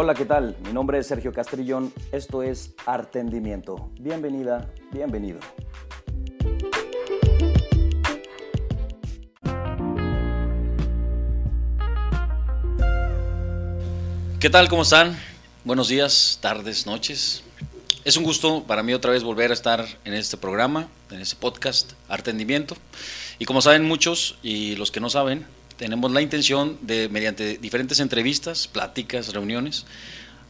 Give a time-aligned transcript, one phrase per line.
[0.00, 0.54] Hola, ¿qué tal?
[0.64, 1.92] Mi nombre es Sergio Castrillón.
[2.12, 3.90] Esto es Artendimiento.
[3.98, 5.40] Bienvenida, bienvenido.
[14.38, 14.68] ¿Qué tal?
[14.68, 15.18] ¿Cómo están?
[15.64, 17.42] Buenos días, tardes, noches.
[18.04, 21.34] Es un gusto para mí otra vez volver a estar en este programa, en este
[21.34, 22.76] podcast, Artendimiento.
[23.40, 25.44] Y como saben muchos y los que no saben,
[25.78, 29.86] tenemos la intención de, mediante diferentes entrevistas, pláticas, reuniones,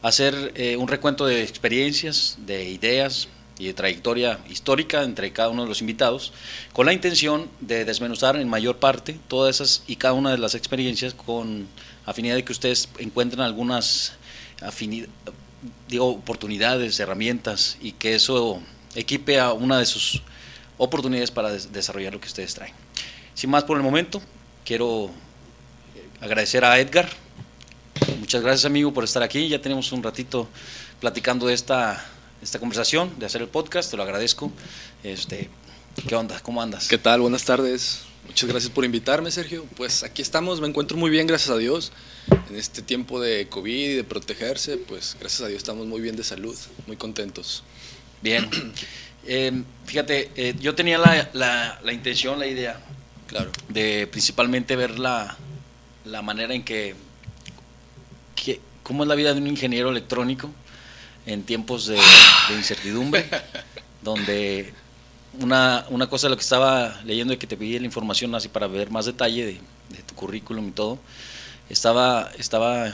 [0.01, 3.29] hacer eh, un recuento de experiencias, de ideas
[3.59, 6.33] y de trayectoria histórica entre cada uno de los invitados,
[6.73, 10.55] con la intención de desmenuzar en mayor parte todas esas y cada una de las
[10.55, 11.67] experiencias con
[12.05, 14.13] afinidad de que ustedes encuentren algunas
[15.87, 18.61] digo, oportunidades, herramientas y que eso
[18.95, 20.23] equipe a una de sus
[20.77, 22.73] oportunidades para desarrollar lo que ustedes traen.
[23.35, 24.21] Sin más por el momento,
[24.69, 25.09] quiero
[26.21, 27.09] agradecer a Edgar.
[28.19, 29.49] Muchas gracias amigo por estar aquí.
[29.49, 30.47] Ya tenemos un ratito
[30.99, 32.05] platicando de esta,
[32.39, 34.51] esta conversación, de hacer el podcast, te lo agradezco.
[35.03, 35.49] Este,
[36.07, 36.39] ¿Qué onda?
[36.41, 36.87] ¿Cómo andas?
[36.87, 37.21] ¿Qué tal?
[37.21, 38.01] Buenas tardes.
[38.27, 39.65] Muchas gracias por invitarme, Sergio.
[39.75, 41.91] Pues aquí estamos, me encuentro muy bien, gracias a Dios.
[42.51, 46.15] En este tiempo de COVID y de protegerse, pues gracias a Dios estamos muy bien
[46.15, 47.63] de salud, muy contentos.
[48.21, 48.47] Bien.
[49.31, 49.51] Eh,
[49.85, 51.29] fíjate, eh, yo tenía la,
[51.83, 52.79] la, intención, la idea,
[53.29, 55.37] claro, de principalmente ver la,
[56.03, 56.95] la manera en que,
[58.35, 60.49] que, cómo es la vida de un ingeniero electrónico
[61.25, 63.25] en tiempos de, de incertidumbre,
[64.01, 64.73] donde
[65.39, 68.47] una, una cosa de lo que estaba leyendo y que te pedí la información así
[68.47, 70.99] para ver más detalle de, tu currículum y todo,
[71.69, 72.93] estaba, estaba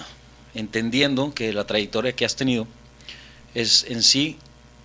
[0.53, 2.67] entendiendo que la trayectoria que has tenido
[3.53, 4.37] es en sí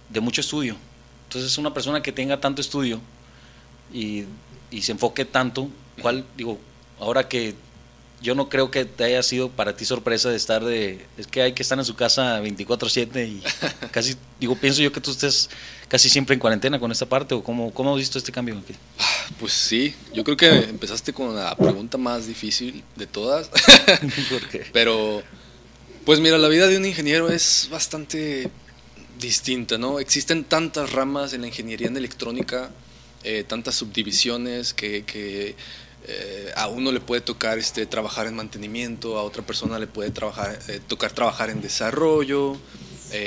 [0.09, 0.77] de mucho estudio.
[1.25, 3.01] Entonces una persona que tenga tanto estudio
[3.93, 4.25] y,
[4.70, 5.68] y se enfoque tanto,
[6.00, 6.58] cuál, digo,
[6.98, 7.54] ahora que
[8.22, 11.06] yo no creo que te haya sido para ti sorpresa de estar de...
[11.16, 13.42] Es que hay que estar en su casa 24/7 y
[13.91, 15.48] casi, digo, pienso yo que tú estés
[15.88, 18.62] casi siempre en cuarentena con esta parte o cómo, cómo has visto este cambio?
[18.98, 19.04] Ah,
[19.38, 23.48] pues sí, yo creo que empezaste con la pregunta más difícil de todas.
[24.30, 24.66] ¿Por qué?
[24.72, 25.22] Pero,
[26.04, 28.50] pues mira, la vida de un ingeniero es bastante
[29.19, 29.98] distinta, ¿no?
[29.98, 32.70] Existen tantas ramas en la ingeniería en electrónica,
[33.22, 35.04] eh, tantas subdivisiones que,
[36.06, 40.10] eh, a uno le puede tocar este, trabajar en mantenimiento, a otra persona le puede
[40.10, 42.56] trabajar, eh, tocar trabajar en desarrollo,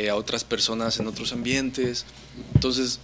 [0.09, 2.05] a otras personas en otros ambientes.
[2.55, 2.99] Entonces,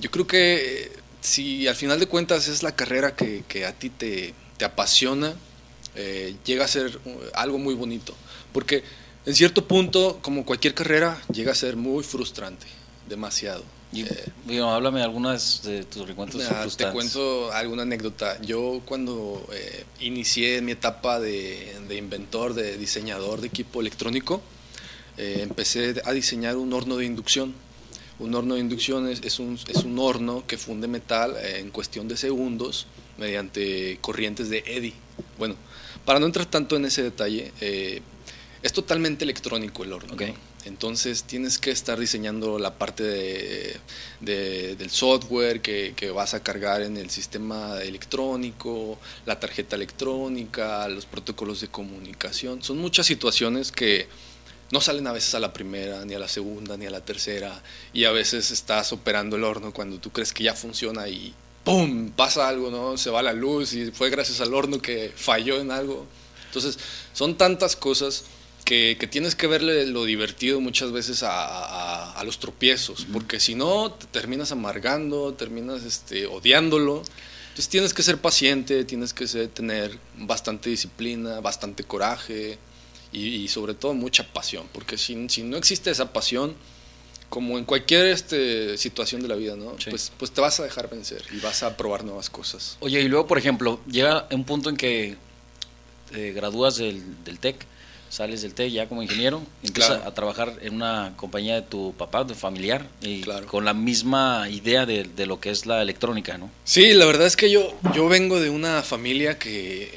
[0.00, 0.90] yo creo que
[1.20, 5.34] si al final de cuentas es la carrera que, que a ti te, te apasiona,
[6.44, 6.98] llega a ser
[7.34, 8.16] algo muy bonito.
[8.52, 8.82] Porque
[9.26, 12.66] en cierto punto, como cualquier carrera, llega a ser muy frustrante,
[13.08, 13.62] demasiado.
[13.94, 16.42] Y, eh, háblame algunas de tus recuentos.
[16.76, 18.40] te cuento alguna anécdota.
[18.42, 24.42] Yo cuando eh, inicié mi etapa de, inventor, de diseñador de equipo electrónico,
[25.16, 27.54] eh, empecé a diseñar un horno de inducción.
[28.18, 32.16] Un horno de inducción es, un, es un horno que funde metal en cuestión de
[32.16, 32.86] segundos
[33.18, 34.94] mediante corrientes de Eddy.
[35.38, 35.56] Bueno,
[36.04, 40.16] para no entrar tanto en ese detalle, es totalmente electrónico el horno.
[40.64, 46.82] Entonces tienes que estar diseñando la parte de, del software que, que, vas a cargar
[46.82, 52.62] en el sistema electrónico, la tarjeta electrónica, los protocolos de comunicación.
[52.62, 54.08] Son muchas situaciones que
[54.70, 57.62] no salen a veces a la primera, ni a la segunda, ni a la tercera.
[57.92, 62.10] Y a veces estás operando el horno cuando tú crees que ya funciona y ¡pum!
[62.10, 62.96] pasa algo, ¿no?
[62.96, 66.06] Se va la luz y fue gracias al horno que falló en algo.
[66.46, 66.78] Entonces
[67.12, 68.24] son tantas cosas
[68.64, 74.06] que, tienes que verle lo divertido muchas veces a, los tropiezos, porque si no, te
[74.06, 77.02] terminas amargando, terminas este, odiándolo.
[77.48, 82.58] Entonces tienes que ser paciente, tienes que tener bastante disciplina, bastante coraje
[83.12, 86.56] y, sobre todo mucha pasión, porque si, si, no existe esa pasión,
[87.28, 89.76] como en cualquier este, situación de la vida, ¿no?
[89.88, 92.76] Pues, pues te vas a dejar vencer y vas a probar nuevas cosas.
[92.80, 95.16] Oye, y luego, por ejemplo, llega un punto en que
[96.10, 97.66] te gradúas del, del TEC
[98.14, 102.24] sales del TEC ya como ingeniero, empiezas a trabajar en una compañía de tu papá,
[102.24, 106.50] de familiar, y con la misma idea de, de, lo que es la electrónica, ¿no?
[106.64, 109.90] Sí, la verdad es que yo, yo vengo de una familia que,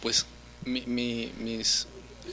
[0.00, 0.26] pues,
[0.64, 1.86] mi, mis,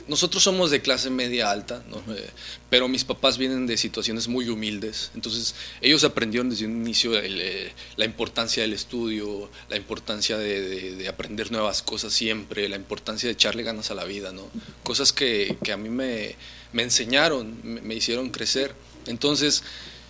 [0.07, 2.29] nosotros somos de clase media alta, eh,
[2.69, 5.11] pero mis papás vienen de situaciones muy humildes.
[5.15, 11.51] Entonces, ellos aprendieron desde un inicio eh, la importancia del estudio, la importancia de, aprender
[11.51, 14.49] nuevas cosas siempre, la importancia de echarle ganas a la vida, ¿no?
[14.83, 16.35] Cosas que, a mí me,
[16.73, 18.73] enseñaron, me, hicieron crecer.
[19.07, 19.63] Entonces,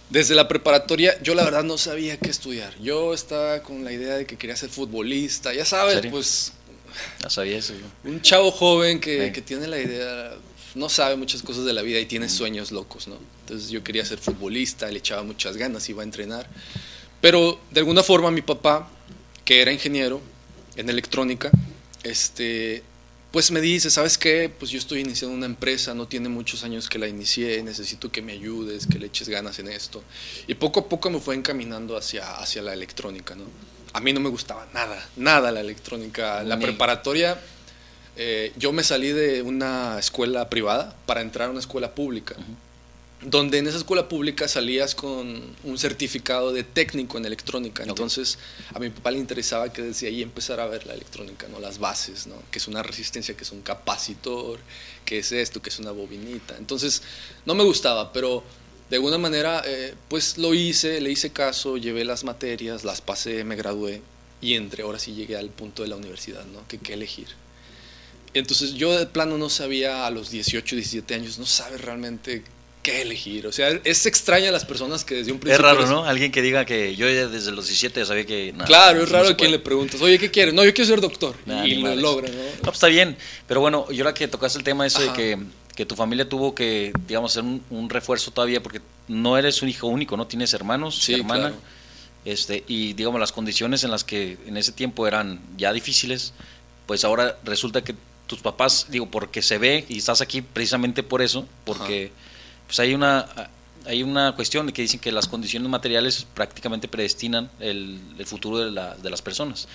[0.10, 2.78] desde la preparatoria, yo la verdad no sabía qué estudiar.
[2.80, 6.54] Yo estaba con la idea de que quería ser futbolista, ya sabes, pues
[7.22, 7.74] ya sabía eso.
[8.04, 10.34] Un chavo joven que, tiene la idea,
[10.76, 13.18] no sabe muchas cosas de la vida y tiene sueños locos, ¿no?
[13.42, 16.48] Entonces yo quería ser futbolista, le echaba muchas ganas, iba a entrenar.
[17.20, 18.90] Pero de alguna forma mi papá,
[19.46, 20.22] que era ingeniero
[20.76, 21.52] en electrónica,
[22.04, 22.84] este,
[23.32, 24.52] pues me dice, ¿sabes qué?
[24.58, 28.22] Pues yo estoy iniciando una empresa, no tiene muchos años que la inicié, necesito que
[28.22, 30.04] me ayudes, que le eches ganas en esto.
[30.48, 33.46] Y poco a poco me fue encaminando hacia, hacia la electrónica, ¿no?
[33.94, 36.44] A mí no me gustaba nada, nada la electrónica.
[36.44, 37.40] La preparatoria,
[38.16, 42.36] eh, yo me salí de una escuela privada para entrar a una escuela pública
[43.22, 47.84] donde en esa escuela pública salías con un certificado de técnico en electrónica.
[47.84, 48.40] Entonces,
[48.74, 51.60] a mi papá le interesaba que desde ahí empezara a ver la electrónica, ¿no?
[51.60, 52.36] Las bases, ¿no?
[52.50, 54.60] Que es una resistencia, que es un capacitor,
[55.06, 56.58] que es esto, que es una bobinita.
[56.58, 57.04] Entonces,
[57.46, 58.44] no me gustaba, pero
[58.92, 63.46] de alguna manera, eh, pues lo hice, le hice caso, llevé las materias, las pasé,
[63.46, 64.02] me gradué
[64.42, 66.68] y entre ahora sí llegué al punto de la universidad, ¿no?
[66.68, 67.28] Que qué elegir.
[68.34, 72.44] Entonces, yo de plano no sabía a los 18, 17 años, no sabes realmente
[72.84, 73.48] qué elegir.
[73.48, 75.70] O sea, es extraña a las personas que desde un principio.
[75.70, 76.04] Es raro, ¿no?
[76.04, 78.54] Alguien que diga que yo desde los 17 sabía que.
[78.66, 80.54] claro, es raro a quien le preguntas, oye, ¿qué quieres?
[80.54, 81.36] No, yo quiero ser doctor.
[81.64, 82.36] y lo logra, ¿no?
[82.36, 83.16] No, pues está bien.
[83.48, 85.38] Pero bueno, yo ahora que tocaste el tema eso de que,
[85.82, 89.88] que, tu familia tuvo que, digamos, hacer un, refuerzo todavía, porque no eres un hijo
[89.88, 90.28] único, ¿no?
[90.28, 91.54] Tienes hermanos, sí, hermana.
[92.24, 96.34] Este, y digamos, las condiciones en las que en ese tiempo eran ya difíciles,
[96.86, 97.96] pues ahora resulta que
[98.28, 102.12] tus papás, digo, porque se ve, y estás aquí precisamente por eso, porque
[102.68, 103.26] pues hay una,
[103.88, 108.70] hay una cuestión de que dicen que las condiciones materiales prácticamente predestinan el, futuro de,
[108.70, 109.68] la, de, las personas.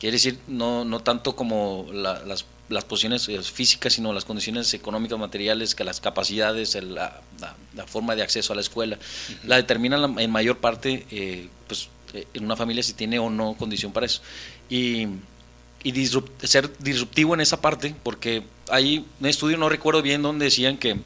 [0.00, 5.18] Quiere decir, no, no tanto como las, las, posiciones eh, físicas, sino las condiciones económicas,
[5.18, 7.20] materiales, que las capacidades, la,
[7.74, 8.98] la, forma de acceso a la escuela,
[9.44, 13.54] la determinan en mayor parte eh, pues, eh, en una familia si tiene o no
[13.54, 14.22] condición para eso.
[14.68, 15.06] Y,
[15.84, 16.08] y
[16.42, 20.96] ser disruptivo en esa parte, porque hay un estudio, no recuerdo bien, donde decían que,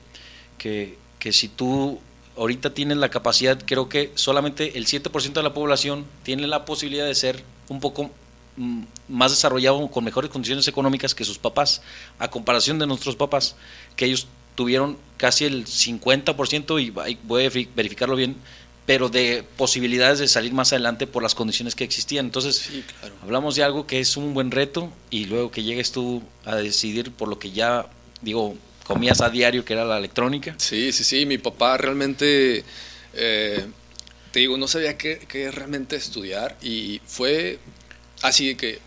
[0.57, 2.01] que que si tú
[2.37, 7.07] ahorita tienes la capacidad, creo que solamente el 7% de la población tiene la posibilidad
[7.07, 8.11] de ser un poco
[9.09, 11.83] más desarrollado, con mejores condiciones económicas que sus papás,
[12.19, 13.57] a comparación de nuestros papás,
[13.97, 18.37] que ellos tuvieron casi el 50%, y voy a verificarlo bien,
[18.87, 22.27] pero de posibilidades de salir más adelante por las condiciones que existían.
[22.27, 22.69] Entonces,
[23.23, 27.11] hablamos de algo que es un buen reto y luego que llegues tú a decidir
[27.11, 27.87] por lo que ya,
[28.21, 30.55] digo, comías a diario, que era la electrónica.
[30.59, 32.65] Sí, sí, sí, mi papá realmente,
[33.15, 33.67] eh,
[34.31, 37.59] te digo, no sabía qué, realmente estudiar y fue
[38.25, 38.79] así de que,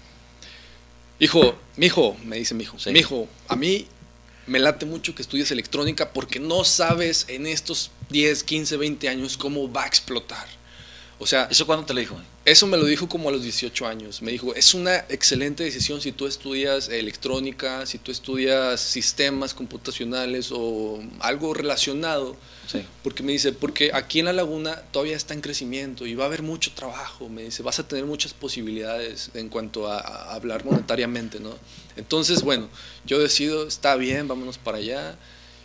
[1.19, 3.87] hijo, mi hijo, me dice mi hijo, mi hijo, a mí
[4.47, 9.37] me late mucho que estudies electrónica porque no sabes en estos 10, 15, 20 años
[9.37, 10.47] cómo va a explotar.
[11.19, 12.15] O sea, ¿eso cuándo te lo dijo?
[12.45, 14.21] Eso me lo dijo como a los 18 años.
[14.21, 20.51] Me dijo, es una excelente decisión si tú estudias electrónica, si tú estudias sistemas computacionales
[20.51, 22.35] o algo relacionado.
[22.67, 22.83] Sí.
[23.03, 26.27] Porque me dice, porque aquí en la laguna todavía está en crecimiento y va a
[26.27, 27.29] haber mucho trabajo.
[27.29, 31.57] Me dice, vas a tener muchas posibilidades en cuanto a, a hablar monetariamente, ¿no?
[31.95, 32.69] Entonces, bueno,
[33.05, 35.17] yo decido, está bien, vámonos para allá.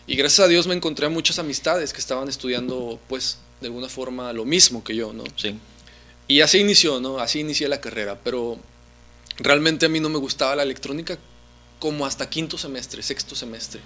[0.06, 3.88] Y gracias a Dios me encontré a muchas amistades que estaban estudiando, pues, de alguna
[3.88, 5.24] forma lo mismo que yo, ¿no?
[5.36, 5.58] Sí.
[6.28, 7.18] Y así inició, ¿no?
[7.18, 8.58] Así inicié la carrera, pero
[9.38, 11.18] realmente a mí no me gustaba la electrónica
[11.78, 13.80] como hasta quinto semestre, sexto semestre.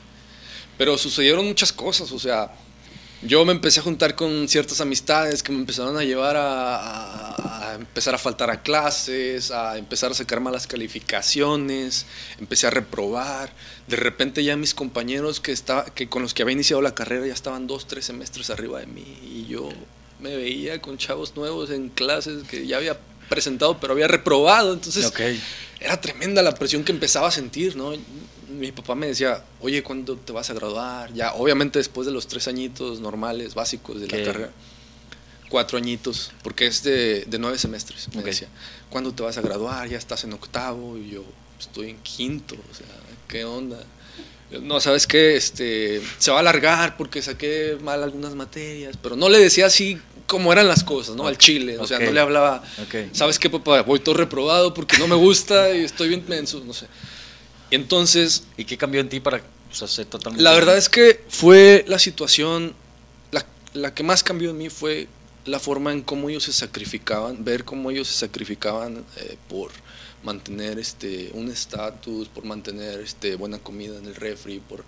[0.77, 2.53] Pero sucedieron muchas cosas, o sea,
[3.23, 8.15] yo me empecé a juntar con ciertas amistades que me empezaron a llevar a, empezar
[8.15, 12.07] a faltar a clases, a empezar a sacar malas calificaciones,
[12.39, 13.53] empecé a reprobar.
[13.87, 17.27] De repente ya mis compañeros que, estaba, que con los que había iniciado la carrera
[17.27, 19.69] ya estaban dos, tres semestres arriba de mí y yo
[20.21, 24.75] me veía con chavos nuevos en clases que ya había presentado pero había reprobado.
[24.75, 25.11] Entonces
[25.81, 27.93] era tremenda la presión que empezaba a sentir, ¿no?
[28.59, 31.13] Mi papá me decía, oye, ¿cuándo te vas a graduar?
[31.13, 34.51] Ya, obviamente después de los tres añitos normales, básicos de la carrera,
[35.49, 38.49] cuatro añitos, porque es de, nueve semestres, me decía,
[38.91, 39.89] ¿cuándo te vas a graduar?
[39.89, 41.25] Ya estás en octavo y yo
[41.59, 42.87] estoy en quinto, o sea,
[43.29, 43.79] ¿qué onda?
[44.63, 45.35] No, ¿sabes qué?
[45.35, 50.01] Este, se va a alargar porque saqué mal algunas materias, pero no le decía así
[50.27, 51.27] como eran las cosas, ¿no?
[51.27, 52.63] Al chile, o sea, no le hablaba,
[53.13, 53.83] ¿sabes qué, papá?
[53.83, 56.87] Voy todo reprobado porque no me gusta y estoy bien menso, no sé.
[57.71, 58.45] Entonces...
[58.57, 60.43] ¿Y qué cambió en ti para hacer totalmente?
[60.43, 62.75] La verdad es que fue la situación,
[63.73, 65.09] la, que más cambió en mí fue
[65.45, 69.71] la forma en cómo ellos se sacrificaban, ver cómo ellos se sacrificaban eh, por
[70.23, 74.85] mantener este, un estatus, por mantener este, buena comida en el refri, por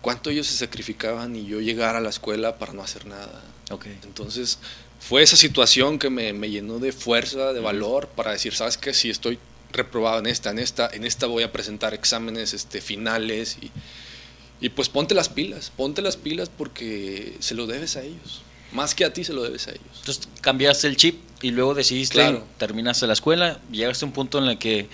[0.00, 3.42] cuánto ellos se sacrificaban y yo llegar a la escuela para no hacer nada.
[3.70, 3.98] Okay.
[4.04, 4.58] Entonces
[5.00, 8.94] fue esa situación que me, me llenó de fuerza, de valor, para decir, ¿sabes qué?
[8.94, 9.38] Si estoy
[9.72, 13.70] reprobado en esta, en esta, en esta voy a presentar exámenes este, finales y,
[14.58, 18.40] Y pues ponte las pilas, ponte las pilas porque se lo debes a ellos.
[18.72, 19.96] Más que a ti se lo debes a ellos.
[20.00, 22.42] Entonces cambiaste el chip y luego decidiste, Claro.
[22.56, 24.88] terminaste la escuela, llegaste a un punto en el que,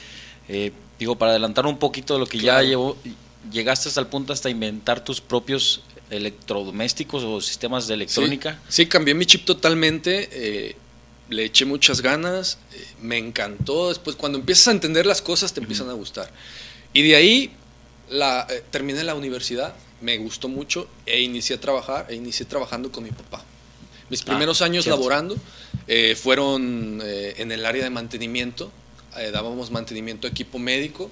[0.49, 2.63] eh, digo, para adelantar un poquito de lo que Claro.
[2.65, 2.97] ya llevó,
[3.53, 8.59] llegaste hasta el punto hasta inventar tus propios electrodomésticos o sistemas de electrónica.
[8.69, 10.29] Sí, sí, cambié mi chip totalmente.
[10.33, 10.77] eh,
[11.29, 12.59] le eché muchas ganas.
[12.75, 13.89] eh, me encantó.
[13.89, 16.31] Después, cuando empiezas a entender las cosas, te empiezan a gustar.
[16.93, 17.51] Y de ahí
[18.11, 19.75] la, eh, terminé la universidad.
[20.01, 22.07] Me gustó mucho e inicié a trabajar.
[22.09, 23.45] E inicié trabajando con mi papá.
[24.11, 24.99] Mis primeros años cierto.
[24.99, 25.37] laborando
[25.87, 28.71] eh, fueron eh, en el área de mantenimiento.
[29.33, 31.11] dábamos mantenimiento a equipo médico.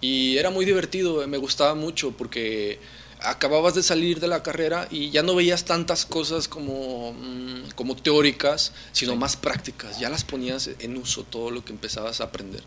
[0.00, 2.80] Y era muy divertido, me gustaba mucho porque
[3.24, 7.96] acababas de salir de la carrera y ya no veías tantas cosas como, mm, como
[7.96, 9.18] teóricas, sino Sí.
[9.18, 9.98] más prácticas.
[10.00, 12.62] Ya las ponías en uso, todo lo que empezabas a aprender.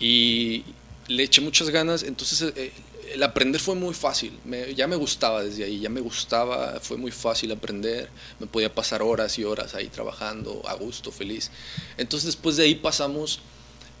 [0.00, 0.64] Y
[1.08, 2.72] le eché muchas ganas, entonces eh,
[3.12, 4.32] el aprender fue muy fácil.
[4.44, 8.08] Me- ya me gustaba desde ahí, ya me gustaba, fue muy fácil aprender.
[8.40, 11.50] Me podía pasar horas y horas ahí trabajando, a gusto, feliz.
[11.98, 13.40] Entonces después de ahí pasamos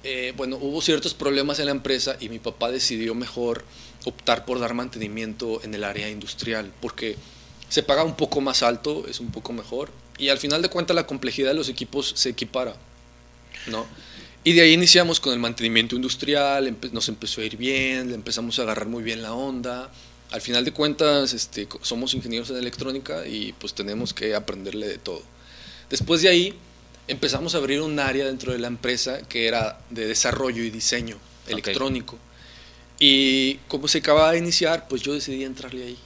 [0.06, 3.64] eh, bueno, hubo ciertos problemas en la empresa y mi papá decidió mejor
[4.04, 7.16] optar por dar mantenimiento en el área industrial, porque
[7.68, 10.94] se paga un poco más alto, es un poco mejor, y al final de cuentas
[10.94, 12.76] la complejidad de los equipos se equipara,
[13.66, 13.86] ¿no?
[14.44, 18.14] Y de ahí iniciamos con el mantenimiento industrial, empe- nos empezó a ir bien, le
[18.14, 19.90] empezamos a agarrar muy bien la onda.
[20.30, 24.98] Al final de cuentas, este, somos ingenieros en electrónica y pues tenemos que aprenderle de
[24.98, 25.22] todo.
[25.88, 26.54] Después de ahí,
[27.08, 31.16] empezamos a abrir un área dentro de la empresa que era de desarrollo y diseño
[31.48, 32.18] electrónico.
[33.06, 35.98] Y como se acababa de iniciar, pues yo decidí entrarle ahí.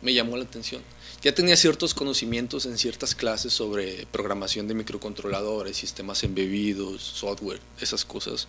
[0.00, 0.80] Me llamó la atención.
[1.20, 8.06] Ya tenía ciertos conocimientos en ciertas clases sobre programación de microcontroladores, sistemas embebidos, software, esas
[8.06, 8.48] cosas.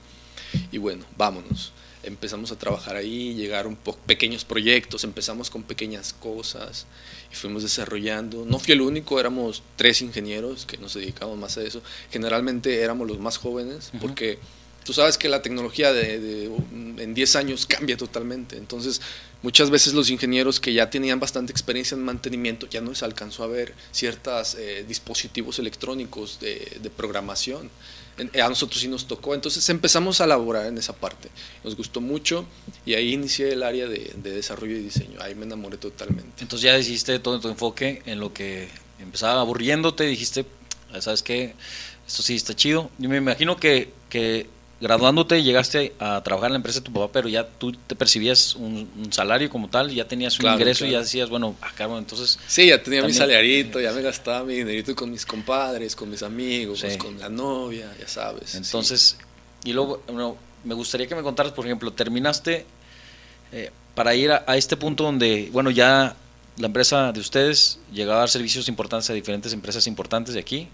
[0.71, 1.73] Y bueno, vámonos.
[2.03, 6.87] Empezamos a trabajar ahí, llegaron pequeños proyectos, empezamos con pequeñas cosas
[7.29, 8.45] y fuimos desarrollando.
[8.45, 11.81] No fui el único, éramos tres ingenieros que nos dedicamos más a eso.
[12.09, 14.39] Generalmente éramos los más jóvenes porque
[14.83, 16.51] tú sabes que la tecnología de, de-
[16.97, 18.57] en 10 años cambia totalmente.
[18.57, 19.01] Entonces,
[19.41, 23.43] muchas veces los ingenieros que ya tenían bastante experiencia en mantenimiento ya no les alcanzó
[23.43, 24.57] a ver ciertos
[24.87, 27.69] dispositivos electrónicos de, de programación.
[28.39, 29.33] A nosotros sí nos tocó.
[29.33, 31.29] Entonces empezamos a laborar en esa parte.
[31.63, 32.45] Nos gustó mucho
[32.85, 35.19] y ahí inicié el área de, de desarrollo y diseño.
[35.21, 36.41] Ahí me enamoré totalmente.
[36.43, 38.67] Entonces ya decidiste todo tu enfoque en lo que
[38.99, 40.45] empezaba aburriéndote, dijiste,
[40.99, 41.55] ¿sabes qué?
[42.05, 42.91] Esto sí está chido.
[42.99, 44.47] Yo me imagino que, que
[44.81, 48.55] graduándote llegaste a trabajar en la empresa de tu papá, pero ya tú te percibías
[48.55, 51.85] un, un salario como tal, ya tenías un Claro, ingreso y ya decías, bueno, acá,
[51.85, 55.95] bueno, entonces Sí, ya tenía mi salariito, ya me gastaba mi dinerito con mis compadres,
[55.95, 56.97] con mis amigos, Sí.
[56.97, 58.55] con la novia, ya sabes.
[58.55, 59.17] Entonces,
[59.63, 62.65] y luego, bueno, me gustaría que me contaras, por ejemplo, terminaste
[63.51, 66.15] eh, para ir a, a este punto donde, bueno, ya
[66.57, 70.67] la empresa de ustedes llegaba a dar servicios importantes a diferentes empresas importantes de aquí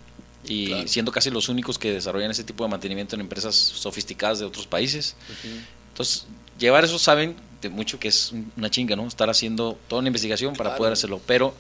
[0.46, 0.88] y Claro.
[0.88, 4.68] siendo casi los únicos que desarrollan ese tipo de mantenimiento en empresas sofisticadas de otros
[4.68, 5.16] países.
[5.42, 5.48] Sí.
[5.50, 5.58] Ujú.
[5.90, 6.26] Entonces,
[6.60, 9.08] llevar eso saben de mucho que es un- una chinga, ¿no?
[9.08, 10.78] Estar haciendo toda una investigación para Claro.
[10.78, 11.20] poder hacerlo.
[11.26, 11.56] Pero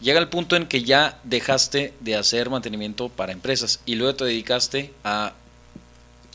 [0.00, 4.24] llega el punto en que ya dejaste de hacer mantenimiento para empresas y luego te
[4.24, 5.34] dedicaste a,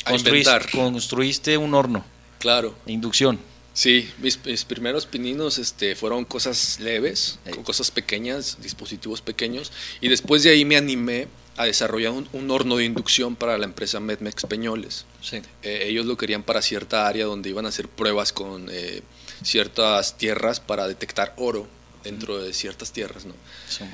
[0.05, 0.69] A construir- inventar.
[0.71, 2.05] construiste un horno
[2.39, 2.75] Claro.
[2.85, 3.39] inducción.
[3.73, 10.07] Sí, mis, mis primeros pininos este, fueron cosas leves, con cosas pequeñas, dispositivos pequeños, y
[10.07, 11.27] después de ahí me animé
[11.57, 15.05] a desarrollar un, un horno de inducción para la empresa Medmex Peñoles.
[15.21, 15.41] Sí.
[15.63, 19.01] Eh, ellos lo querían para cierta área donde iban a hacer pruebas con eh,
[19.43, 21.67] ciertas tierras para detectar oro
[22.03, 23.33] dentro de ciertas tierras, ¿no?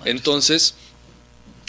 [0.05, 0.75] Entonces,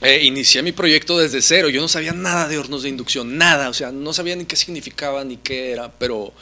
[0.02, 1.68] eh, inicié mi proyecto desde cero.
[1.68, 3.68] Yo no sabía nada de hornos de inducción, nada.
[3.68, 5.92] O sea, no sabía ni qué significaba ni qué era.
[5.92, 6.32] Pero,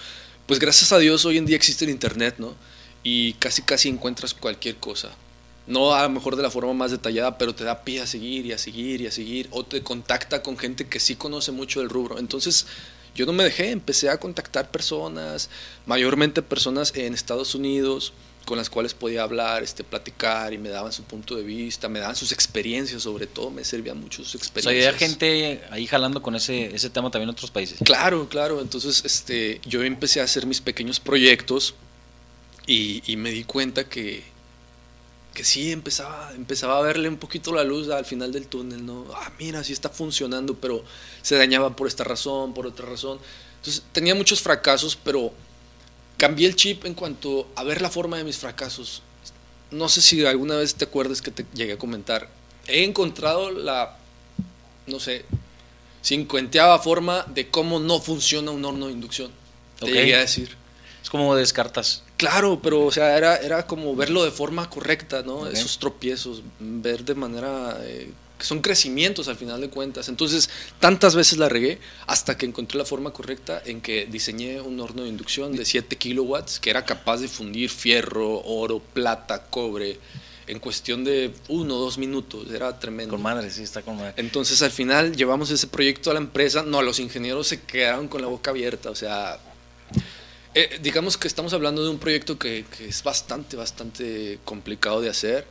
[0.46, 2.56] pues gracias a Dios, hoy en día existe el Internet, ¿no?
[3.02, 5.10] Y casi, casi encuentras cualquier cosa.
[5.66, 8.46] No a lo mejor de la forma más detallada, pero te da pie a seguir
[8.46, 9.48] y a seguir y a seguir.
[9.50, 12.18] O te contacta con gente que sí conoce mucho del rubro.
[12.18, 12.66] Entonces,
[13.14, 13.70] yo no me dejé.
[13.70, 15.50] Empecé a contactar personas,
[15.86, 18.12] mayormente personas en Estados Unidos
[18.44, 22.00] con las cuales podía hablar, este, platicar y me daban su punto de vista, me
[22.00, 24.94] daban sus experiencias sobre todo, me servían mucho sus O sea, experiencias.
[24.94, 27.78] había gente ahí jalando con ese, ese tema también en otros países.
[27.84, 31.74] Claro, claro, entonces este, yo empecé a hacer mis pequeños proyectos
[32.66, 34.24] y, y me di cuenta que,
[35.34, 39.06] que sí, empezaba, empezaba a verle un poquito la luz al final del túnel, ¿no?
[39.14, 40.84] Ah, mira, sí está funcionando, pero
[41.22, 43.18] se dañaba por esta razón, por otra razón.
[43.56, 45.32] Entonces tenía muchos fracasos, pero
[46.18, 49.02] cambié el chip en cuanto a ver la forma de mis fracasos.
[49.70, 52.28] No sé si alguna vez te acuerdas que te llegué a comentar.
[52.66, 53.96] He encontrado la,
[54.86, 55.24] no sé,
[56.04, 59.30] cincuenteava forma de cómo no funciona un horno de inducción.
[59.78, 59.90] Te Ok.
[59.92, 60.56] llegué a decir.
[61.02, 62.02] Es como descartas.
[62.22, 65.48] Claro, pero o sea, era, era como verlo de forma correcta, ¿no?
[65.48, 67.76] Esos tropiezos, ver de manera...
[67.82, 70.08] Eh, que son crecimientos al final de cuentas.
[70.08, 70.48] Entonces,
[70.78, 75.02] tantas veces la regué hasta que encontré la forma correcta en que diseñé un horno
[75.02, 79.98] de inducción de 7 kilowatts que era capaz de fundir fierro, oro, plata, cobre
[80.46, 82.48] en cuestión de uno o dos minutos.
[82.52, 83.14] Era tremendo.
[83.14, 84.14] Con madre, sí, está con madre.
[84.16, 86.62] Entonces, al final llevamos ese proyecto a la empresa.
[86.62, 88.90] No, los ingenieros se quedaron con la boca abierta.
[88.90, 89.40] O sea,
[90.54, 95.10] eh, digamos que estamos hablando de un proyecto que, que es bastante, bastante complicado de
[95.10, 95.46] hacer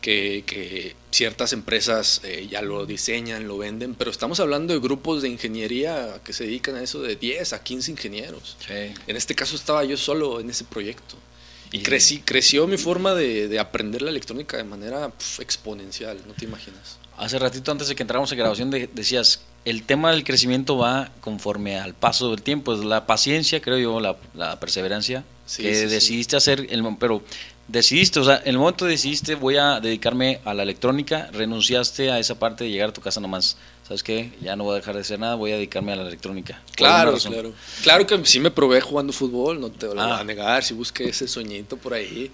[0.00, 5.28] que, ciertas empresas eh, ya lo diseñan, lo venden, pero estamos hablando de grupos de
[5.28, 8.56] ingeniería que se dedican a eso de 10 a 15 ingenieros.
[8.68, 11.16] En este caso estaba yo solo en ese proyecto.
[11.72, 16.98] Y, crecí, creció mi forma de, aprender la electrónica de manera exponencial, no te imaginas.
[17.16, 21.78] Hace ratito antes de que entráramos en grabación decías, el tema del crecimiento va conforme
[21.78, 25.24] al paso del tiempo, es la paciencia, creo yo, la, perseverancia,
[25.56, 27.20] que decidiste hacer, el, pero
[27.66, 32.20] decidiste, o sea, en el momento decidiste voy a dedicarme a la electrónica, renunciaste a
[32.20, 33.56] esa parte de llegar a tu casa nomás.
[33.86, 34.32] ¿Sabes qué?
[34.40, 36.60] Ya no voy a dejar de hacer nada, voy a dedicarme a la electrónica.
[36.74, 37.52] Claro, claro.
[37.82, 40.24] Claro que sí me probé jugando fútbol, no te lo voy a ah.
[40.24, 42.30] negar, si busqué ese soñito por ahí,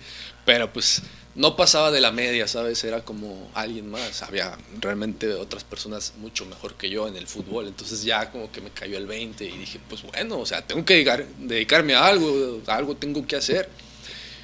[0.46, 1.02] pero pues
[1.34, 2.82] no pasaba de la media, ¿sabes?
[2.84, 4.22] Era como alguien más.
[4.22, 7.66] Había realmente otras personas mucho mejor que yo en el fútbol.
[7.68, 10.84] Entonces ya como que me cayó el 20 y dije, pues bueno, o sea, tengo
[10.86, 13.68] que dedicar, dedicarme a algo, algo tengo que hacer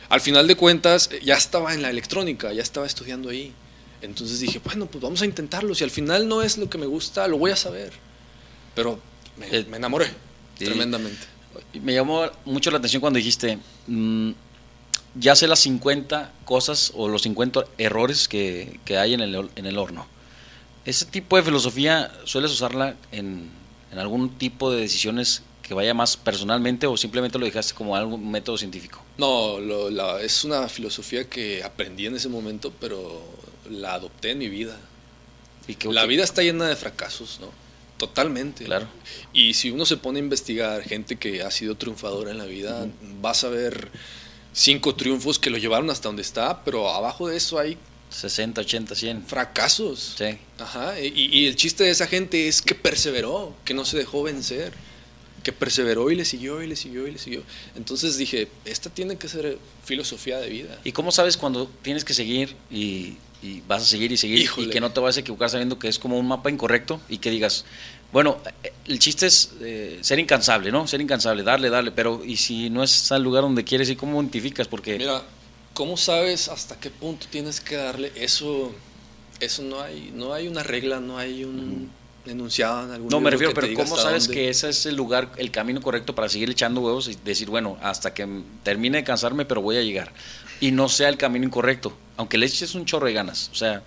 [0.08, 3.52] al final de cuentas ya estaba en la electrónica, ya estaba estudiando ahí.
[4.02, 5.74] Entonces dije, bueno, pues vamos a intentarlo.
[5.74, 7.92] Si al final no es lo que me gusta, lo voy a saber.
[8.74, 8.98] Pero
[9.36, 10.08] me, eh, enamoré
[10.56, 11.26] tremendamente.
[11.82, 14.30] Me llamó mucho la atención cuando dijiste, mm,
[15.14, 19.78] ya sé las 50 cosas o los 50 errores que, hay en el, en el
[19.78, 20.06] horno.
[20.84, 23.50] ¿Ese tipo de filosofía sueles usarla en,
[23.92, 28.30] en algún tipo de decisiones que vaya más personalmente o simplemente lo dejaste como algún
[28.30, 29.02] método científico?
[29.18, 29.58] No,
[30.18, 33.22] es una filosofía que aprendí en ese momento, pero
[33.70, 34.78] la adopté en mi vida.
[35.66, 37.50] ¿Y que, la vida está llena de fracasos, ¿no?
[37.98, 38.64] Totalmente.
[38.64, 38.86] Claro.
[39.32, 42.86] Y si uno se pone a investigar gente que ha sido triunfadora en la vida,
[43.20, 43.90] vas a ver
[44.52, 47.76] cinco triunfos que lo llevaron hasta donde está, pero abajo de eso hay
[48.10, 49.26] 60, 80, 100.
[49.26, 50.14] Fracasos.
[50.16, 50.38] Sí.
[50.58, 50.98] Ajá.
[51.00, 54.72] Y, y, el chiste de esa gente es que perseveró, que no se dejó vencer
[55.42, 57.42] que perseveró y le siguió y le siguió y le siguió.
[57.76, 60.78] Entonces dije, esta tiene que ser filosofía de vida.
[60.84, 63.16] ¿Y cómo sabes cuando tienes que seguir y,
[63.66, 65.98] vas a seguir y seguir y que no te vas a equivocar sabiendo que es
[65.98, 67.64] como un mapa incorrecto y que digas,
[68.12, 68.38] bueno,
[68.86, 70.86] el chiste es eh, ser incansable, ¿no?
[70.86, 74.20] Ser incansable, darle, darle, pero ¿y si no es al lugar donde quieres y cómo
[74.20, 74.66] identificas?
[74.66, 74.98] Porque...
[74.98, 75.22] Mira,
[75.74, 78.12] ¿cómo sabes hasta qué punto tienes que darle?
[78.16, 78.72] Eso,
[79.40, 81.90] eso no hay, no hay una regla, no hay un
[82.26, 85.50] enunciado en algún No, me refiero, pero ¿cómo sabes que ese es el lugar, el
[85.50, 88.26] camino correcto para seguir echando huevos y decir, bueno, hasta que
[88.62, 90.12] termine de cansarme, pero voy a llegar?
[90.60, 93.50] Y no sea el camino incorrecto, aunque le eches un chorro de ganas.
[93.52, 93.82] O sea,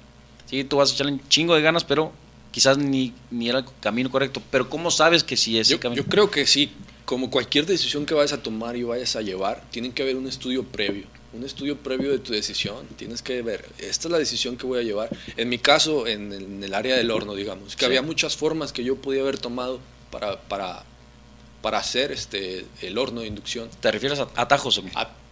[0.49, 2.11] sí, tú vas a echarle un chingo de ganas, pero
[2.51, 4.41] quizás ni, ni era el camino correcto.
[4.51, 6.01] Pero ¿cómo sabes que sí es yo, el camino?
[6.01, 6.71] Yo creo que sí.
[7.05, 10.27] Como cualquier decisión que vayas a tomar y vayas a llevar, tiene que haber un
[10.27, 12.85] estudio previo un estudio previo de tu decisión.
[12.97, 15.09] Tienes que ver, esta es la decisión que voy a llevar.
[15.37, 18.97] En mi caso, en, el área del horno, digamos, que había muchas formas que yo
[18.97, 19.79] podía haber tomado
[20.09, 20.83] para, para,
[21.61, 23.69] para hacer este, el horno de inducción.
[23.79, 24.81] ¿Te refieres a atajos?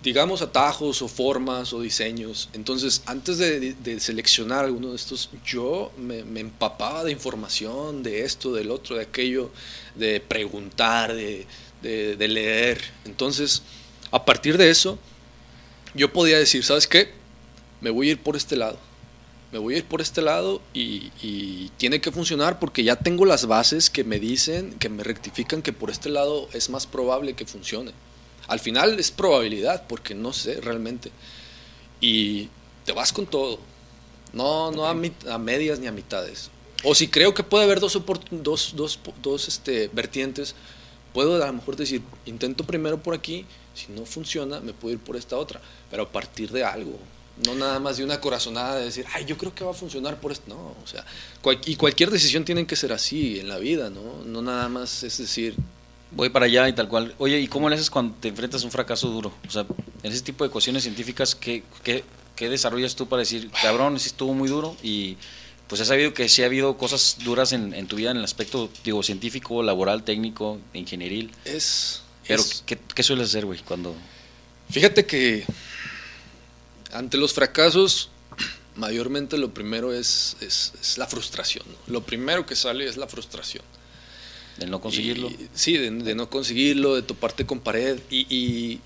[0.04, 2.50] Digamos atajos o formas o diseños.
[2.54, 8.72] Entonces, antes de, seleccionar alguno de estos, yo me, empapaba de información, de esto, del
[8.72, 9.52] otro, de aquello,
[9.96, 11.46] de preguntar, de,
[11.82, 12.82] de leer.
[13.06, 13.62] Entonces,
[14.12, 14.98] a partir de eso,
[15.94, 17.12] yo podía decir, ¿sabes qué?
[17.82, 18.78] Me voy a ir por este lado.
[19.52, 23.48] Me voy a ir por este lado y, tiene que funcionar porque ya tengo las
[23.48, 27.46] bases que me dicen, que me rectifican que por este lado es más probable que
[27.46, 27.92] funcione.
[28.50, 31.12] Al final es probabilidad porque no sé realmente.
[32.02, 32.50] Y
[32.86, 33.60] te vas con todo.
[34.34, 34.94] No, no a,
[35.38, 36.50] medias ni a mitades.
[36.84, 38.00] O si creo que puede haber dos,
[38.32, 40.56] dos, dos, dos este, vertientes,
[41.14, 43.46] puedo a lo mejor decir, intento primero por aquí
[43.80, 47.00] si no funciona, me puedo ir por esta otra, pero a partir de algo,
[47.46, 50.20] no nada más de una corazonada de decir, ay, yo creo que va a funcionar
[50.20, 50.50] por esto.
[50.50, 51.06] No, o sea,
[51.66, 54.24] y cualquier decisión tiene que ser así en la vida, ¿no?
[54.26, 55.56] No nada más es decir.
[56.12, 57.14] Voy para allá y tal cual.
[57.18, 59.34] Oye, ¿y cómo le haces cuando te enfrentas a un fracaso duro?
[59.48, 59.66] O sea,
[60.04, 62.04] en ese tipo de ecuaciones científicas, ¿qué, qué,
[62.36, 65.18] qué desarrollas tú para decir, cabrón, sí estuvo muy duro y
[65.68, 68.24] pues he sabido que sí ha habido cosas duras en, en tu vida en el
[68.24, 71.32] aspecto, digo, científico, laboral, técnico, ingenieril?
[71.46, 73.96] Es pero, ¿qué, ¿qué, sueles hacer, güey, cuando...?
[74.70, 75.46] Fíjate que
[76.92, 78.10] ante los fracasos,
[78.76, 81.66] mayormente lo primero es, es, la frustración.
[81.88, 83.64] Lo primero que sale es la frustración.
[84.60, 85.30] De no conseguirlo.
[85.54, 88.00] sí, de, no conseguirlo, de toparte con pared.
[88.10, 88.80] Y,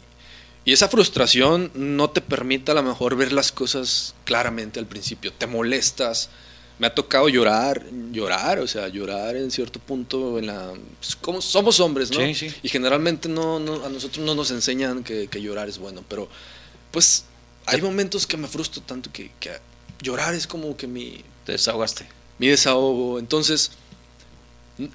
[0.66, 5.34] Y esa frustración no te permite a lo mejor ver las cosas claramente al principio.
[5.34, 6.30] Te molestas.
[6.80, 10.72] Me ha tocado llorar, llorar, o sea, llorar en cierto punto en la...
[11.00, 12.20] pues, como somos hombres, ¿no?
[12.20, 12.52] Sí, sí.
[12.64, 16.28] Y generalmente no, no- a nosotros no nos enseñan que, que llorar es bueno, pero
[16.92, 17.26] pues
[17.68, 19.52] hay momentos que me frustro tanto que, que
[20.02, 22.08] llorar es como que mi, Te desahogaste.
[22.40, 23.20] mi desahogo.
[23.20, 23.72] Entonces,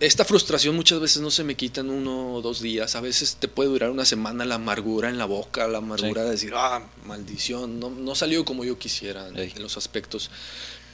[0.01, 2.97] esta frustración muchas veces no se me quita en uno o dos días.
[2.97, 6.25] A veces te puede durar una semana la amargura en la boca, la amargura Sí.
[6.27, 10.31] de decir, ah, maldición, no, no salió como yo quisiera en los aspectos.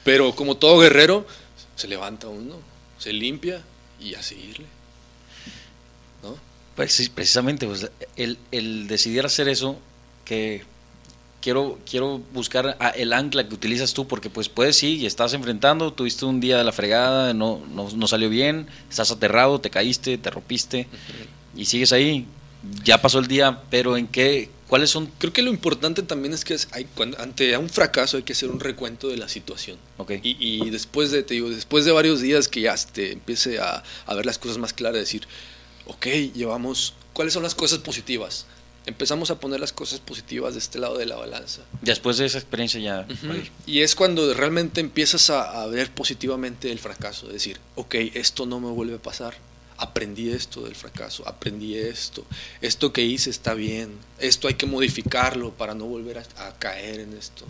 [0.05, 1.27] Pero como todo guerrero,
[1.77, 2.59] se levanta uno,
[2.99, 3.63] se limpia
[4.01, 4.67] y a seguirle.
[6.23, 6.37] ¿No?
[6.77, 9.79] Pues sí, precisamente, pues, el, el decidir hacer eso,
[10.25, 10.65] que
[11.45, 15.35] quiero, quiero buscar a- el ancla que utilizas tú, porque pues puedes sí, y estás
[15.35, 19.69] enfrentando, tuviste un día de la fregada, no, no, no salió bien, estás aterrado, te
[19.69, 20.89] caíste, te rompiste,
[21.55, 22.27] y sigues ahí.
[22.83, 24.49] Ya pasó el día, pero ¿en qué?
[24.69, 25.11] ¿Cuáles son?
[25.19, 28.49] Creo que lo importante también es que hay, cuando, ante un fracaso hay que hacer
[28.49, 29.77] un recuento de la situación.
[29.99, 30.13] Ok.
[30.23, 33.83] Y, y después de, te digo, después de varios días que ya te empiece a,
[34.07, 35.29] a ver las cosas más claras, decir,
[35.85, 38.47] ok, llevamos, ¿cuáles son las cosas positivas?
[38.87, 41.63] Empezamos a poner las cosas positivas de este lado de la balanza.
[41.81, 43.07] Después de esa experiencia ya...
[43.67, 48.61] Y es cuando realmente empiezas a, a ver positivamente el fracaso, decir, ok, esto no
[48.61, 49.35] me vuelve a pasar.
[49.77, 52.25] Aprendí esto del fracaso, aprendí esto,
[52.61, 57.01] esto que hice está bien, esto hay que modificarlo para no volver a, a caer
[57.01, 57.45] en esto.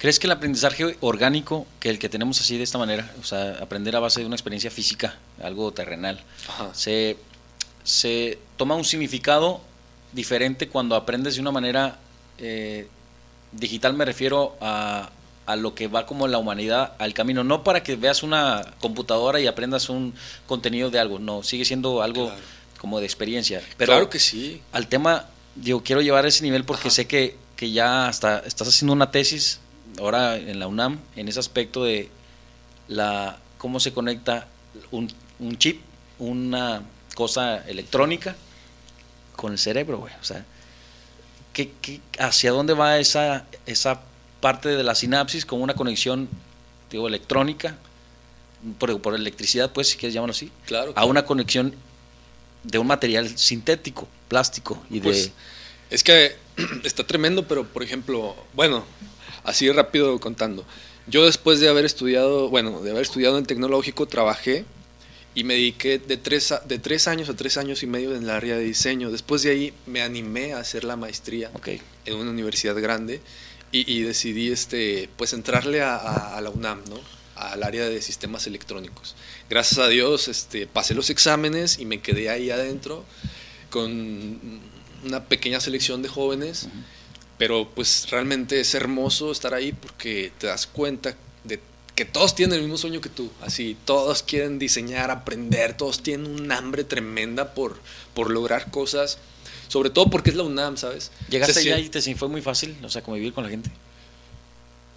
[0.00, 3.58] ¿Crees que el aprendizaje orgánico, que el que tenemos así de esta manera, o sea,
[3.60, 6.74] aprender a base de una experiencia física, algo terrenal, Ajá.
[6.74, 7.16] se,
[7.84, 9.60] se toma un significado
[10.12, 11.98] diferente cuando aprendes de una manera
[12.38, 12.86] eh,
[13.52, 15.10] digital, me refiero a,
[15.46, 19.40] a lo que va como la humanidad al camino, no para que veas una computadora
[19.40, 20.14] y aprendas un
[20.46, 22.40] contenido de algo, no, sigue siendo algo Claro.
[22.80, 23.62] como de experiencia.
[23.76, 24.60] Pero claro que sí.
[24.72, 26.96] al tema, digo, quiero llevar ese nivel porque Ajá.
[26.96, 29.60] sé que, que ya hasta estás haciendo una tesis
[29.98, 32.08] ahora en la UNAM en ese aspecto de
[32.88, 34.46] la cómo se conecta
[34.90, 35.82] un, un chip,
[36.18, 36.82] una
[37.14, 38.36] cosa electrónica
[39.40, 40.12] con el cerebro, güey.
[40.20, 40.44] O sea,
[41.54, 44.02] ¿qué, qué- hacia dónde va esa, esa
[44.40, 46.28] parte de la sinapsis con una conexión,
[46.90, 47.76] digo, electrónica,
[48.78, 50.92] por, por electricidad, pues, si quieres llamarlo así, Claro.
[50.94, 51.74] a una conexión
[52.64, 55.30] de un material sintético, plástico y de Pues,
[55.88, 56.36] es que
[56.84, 58.84] está tremendo, pero por ejemplo, bueno,
[59.44, 60.64] así rápido contando.
[61.06, 64.66] Yo después de haber estudiado, bueno, de haber estudiado en tecnológico, trabajé
[65.40, 68.24] y me dediqué de tres, a- de tres años a tres años y medio en
[68.24, 69.10] el área de diseño.
[69.10, 71.68] Después de ahí me animé a hacer la maestría Ok.
[72.04, 73.20] en una universidad grande
[73.72, 77.00] y, y decidí este, pues entrarle a, a- a la UNAM, ¿no?
[77.36, 79.14] al área de sistemas electrónicos.
[79.48, 83.06] Gracias a Dios este, pasé los exámenes y me quedé ahí adentro
[83.70, 84.60] con
[85.04, 86.68] una pequeña selección de jóvenes,
[87.38, 91.58] pero pues realmente es hermoso estar ahí porque te das cuenta de
[92.00, 96.30] que todos tienen el mismo sueño que tú, así, todos quieren diseñar, aprender, todos tienen
[96.30, 97.78] un hambre tremenda por,
[98.14, 99.18] por lograr cosas,
[99.68, 101.10] sobre todo porque es la UNAM, ¿sabes?
[101.28, 102.74] ¿Llegaste allá y te fue muy fácil?
[102.82, 103.70] O sea, convivir con la gente.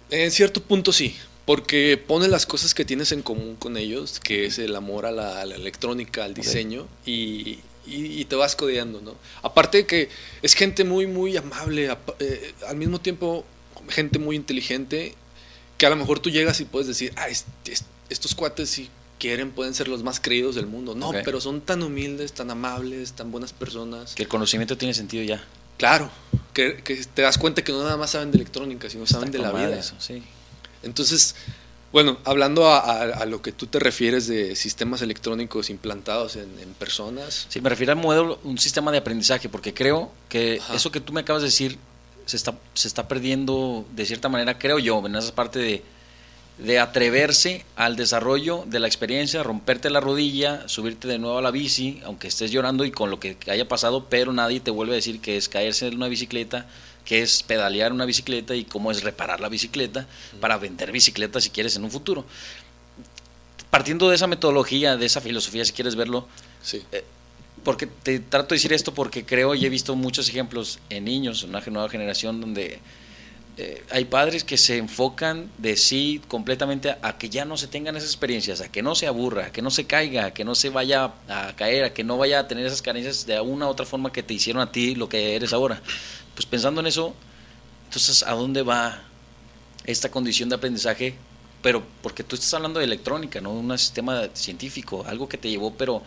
[0.08, 1.14] En cierto punto sí,
[1.44, 5.10] porque pone las cosas que tienes en común con ellos, que es el amor a
[5.10, 9.14] la, a la electrónica, al diseño, y, y- y te vas codeando, ¿no?
[9.42, 10.08] Aparte de que
[10.40, 13.44] es gente muy, muy amable, eh, al mismo tiempo
[13.90, 15.14] gente muy inteligente,
[15.78, 18.88] que a lo mejor tú llegas y puedes decir, ah, es- es- estos cuates si
[19.18, 20.94] quieren pueden ser los más creídos del mundo.
[20.94, 24.14] No, pero son tan humildes, tan amables, tan buenas personas.
[24.14, 25.42] Que el conocimiento tiene sentido ya.
[25.78, 26.10] Claro,
[26.52, 29.38] que, que te das cuenta que no nada más saben de electrónica, sino saben de
[29.38, 29.78] la vida.
[29.78, 30.22] eso, sí.
[30.82, 31.34] Entonces,
[31.92, 36.58] bueno, hablando a, a- a lo que tú te refieres de sistemas electrónicos implantados en,
[36.58, 40.74] en personas, Sí, me refiero al modelo, un sistema de aprendizaje, porque creo que Ajá.
[40.74, 41.78] eso que tú me acabas de decir
[42.26, 45.82] se está, se está perdiendo de cierta manera, creo yo, en esa parte de,
[46.58, 51.50] de atreverse al desarrollo de la experiencia, romperte la rodilla, subirte de nuevo a la
[51.50, 54.96] bici, aunque estés llorando y con lo que haya pasado, pero nadie te vuelve a
[54.96, 56.66] decir que es caerse en una bicicleta,
[57.04, 60.06] que es pedalear una bicicleta y cómo es reparar la bicicleta
[60.40, 62.24] para vender bicicletas si quieres en un futuro.
[63.70, 66.28] Partiendo de esa metodología, de esa filosofía, si quieres verlo,
[66.62, 66.82] sí,
[67.64, 71.42] porque te trato de decir esto porque creo y he visto muchos ejemplos en niños,
[71.42, 72.78] en una nueva generación donde
[73.56, 77.68] eh, hay padres que se enfocan de sí completamente a, a que ya no se
[77.68, 80.44] tengan esas experiencias, a que no se aburra, a que no se caiga, a que
[80.44, 83.66] no se vaya a caer, a que no vaya a tener esas carencias de una
[83.66, 85.80] u otra forma que te hicieron a ti lo que eres ahora.
[86.34, 87.14] Pues pensando en eso,
[87.84, 89.04] entonces, ¿a dónde va
[89.86, 91.14] esta condición de aprendizaje?
[91.62, 95.72] Pero porque tú estás hablando de electrónica, no un sistema científico, algo que te llevó,
[95.74, 96.02] pero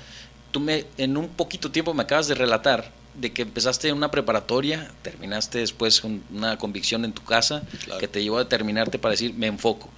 [0.51, 4.11] tú me en un poquito tiempo me acabas de relatar de que empezaste en una
[4.11, 7.63] preparatoria, terminaste después con una convicción en tu casa
[7.99, 9.89] que te llevó a determinarte para decir, me enfoco.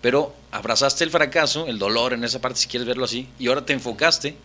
[0.00, 3.66] Pero abrazaste el fracaso, el dolor en esa parte, si quieres verlo así, y ahora
[3.66, 4.36] te enfocaste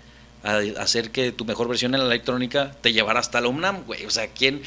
[0.43, 4.05] a hacer que tu mejor versión en la electrónica te llevara hasta la UNAM, güey.
[4.05, 4.61] O sea, ¿quién,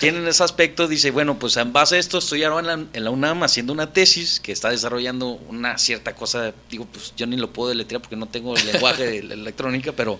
[0.00, 2.86] ¿quién, en ese aspecto dice, bueno, pues en base a esto estoy ahora en la,
[2.92, 7.28] en la, UNAM haciendo una tesis que está desarrollando una cierta cosa, digo, pues yo
[7.28, 10.18] ni lo puedo deletrear porque no tengo el lenguaje de la electrónica, pero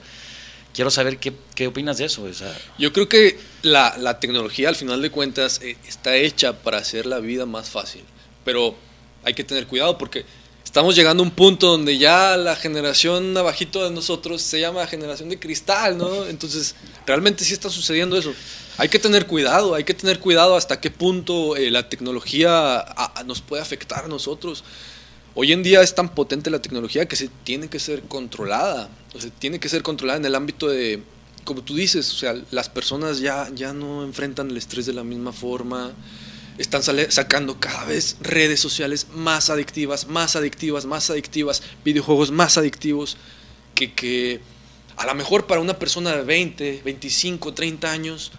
[0.73, 2.23] quiero saber qué, qué opinas de eso.
[2.23, 6.62] O sea, yo creo que la, la, tecnología al final de cuentas eh, está hecha
[6.62, 8.05] para hacer la vida más fácil,
[8.44, 8.77] pero
[9.25, 10.25] hay que tener cuidado porque
[10.70, 15.28] estamos llegando a un punto donde ya la generación abajito de nosotros se llama generación
[15.28, 16.26] de cristal, ¿no?
[16.26, 18.33] Entonces, realmente sí está sucediendo eso.
[18.78, 23.18] Hay que tener cuidado, hay que tener cuidado hasta qué punto eh, la tecnología a,
[23.18, 24.62] a nos puede afectar a nosotros.
[25.35, 29.20] Hoy en día es tan potente la tecnología que se tiene que ser controlada, o
[29.20, 31.02] sea, tiene que ser controlada en el ámbito de,
[31.42, 35.02] como tú dices, o sea, las personas ya, ya no enfrentan el estrés de la
[35.02, 35.90] misma forma,
[36.58, 43.16] están sacando cada vez redes sociales más adictivas, más adictivas, más adictivas, videojuegos más adictivos,
[43.74, 44.40] que, que
[44.96, 48.32] a lo mejor para una persona de 20, 25, 30 años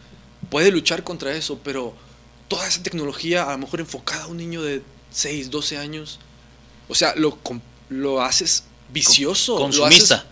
[0.50, 1.96] puede luchar contra eso, pero
[2.48, 6.20] toda esa tecnología a lo mejor enfocada a un niño de 6, 12 años,
[6.88, 7.38] o sea, lo,
[7.90, 9.56] lo haces vicioso.
[9.56, 10.26] Consumista.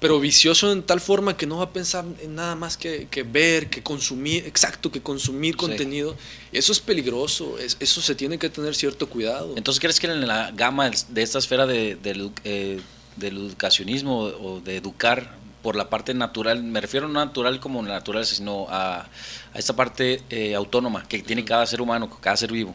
[0.00, 3.22] Pero vicioso en tal forma que no va a pensar en nada más que, que
[3.22, 5.58] ver, que consumir, exacto, que consumir sí.
[5.58, 6.16] contenido.
[6.52, 9.54] Eso es peligroso, es, eso se tiene que tener cierto cuidado.
[9.56, 12.80] Entonces, ¿crees que en la gama de esta esfera de, de, eh,
[13.16, 18.24] del educacionismo o de educar por la parte natural, me refiero no natural como natural,
[18.24, 22.74] sino a, a esta parte eh, autónoma que tiene cada ser humano, cada ser vivo?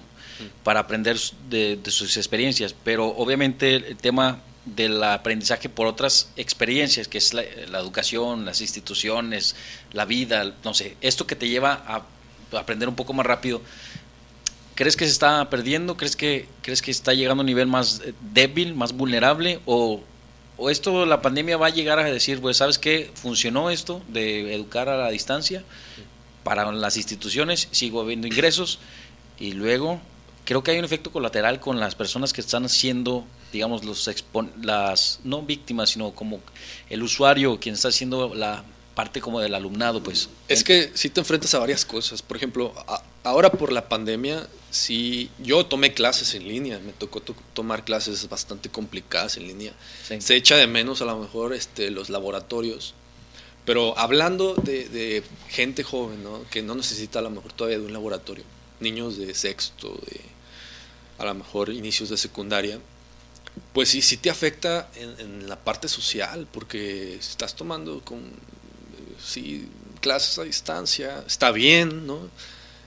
[0.63, 1.17] para aprender
[1.51, 7.33] de, de, sus experiencias, pero obviamente el tema del aprendizaje por otras experiencias, que es
[7.33, 9.55] la, educación, las instituciones,
[9.91, 12.03] la vida, no sé, esto que te lleva a
[12.57, 13.61] aprender un poco más rápido,
[14.75, 15.97] ¿crees que se está perdiendo?
[15.97, 18.01] ¿Crees que, crees que está llegando a un nivel más
[18.33, 19.59] débil, más vulnerable?
[19.65, 20.01] ¿O,
[20.57, 23.09] o esto, la pandemia va a llegar a decir, pues, ¿sabes qué?
[23.15, 25.63] Funcionó esto de educar a la distancia
[26.43, 28.79] para las instituciones, sigo habiendo ingresos
[29.39, 29.99] y luego
[30.45, 34.09] creo que hay un efecto colateral con las personas que están siendo, digamos, los
[34.61, 36.39] las no víctimas, sino como
[36.89, 38.63] el usuario, quien está haciendo la
[38.95, 40.29] parte como del alumnado, pues.
[40.47, 42.21] Es que sí te enfrentas a varias cosas.
[42.21, 47.21] Por ejemplo, a, ahora por la pandemia, sí, yo tomé clases en línea, me tocó
[47.21, 49.73] to tomar clases bastante complicadas en línea.
[50.07, 50.19] Sí.
[50.21, 52.93] Se echa de menos a lo mejor este, los laboratorios.
[53.65, 56.43] Pero hablando de, de gente joven, ¿no?
[56.49, 58.43] que no necesita a lo mejor todavía de un laboratorio,
[58.79, 60.19] niños de sexto, de
[61.19, 62.79] a lo mejor inicios de secundaria,
[63.73, 68.21] pues sí, sí te afecta en, en la parte social, porque estás tomando con,
[69.23, 69.67] sí,
[70.01, 72.29] clases a distancia, está bien, ¿no?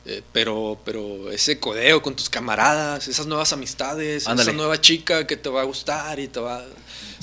[0.06, 4.50] Eh, pero, pero ese codeo con tus camaradas, esas nuevas amistades, Ándale.
[4.50, 6.62] esa nueva chica que te va a gustar y te va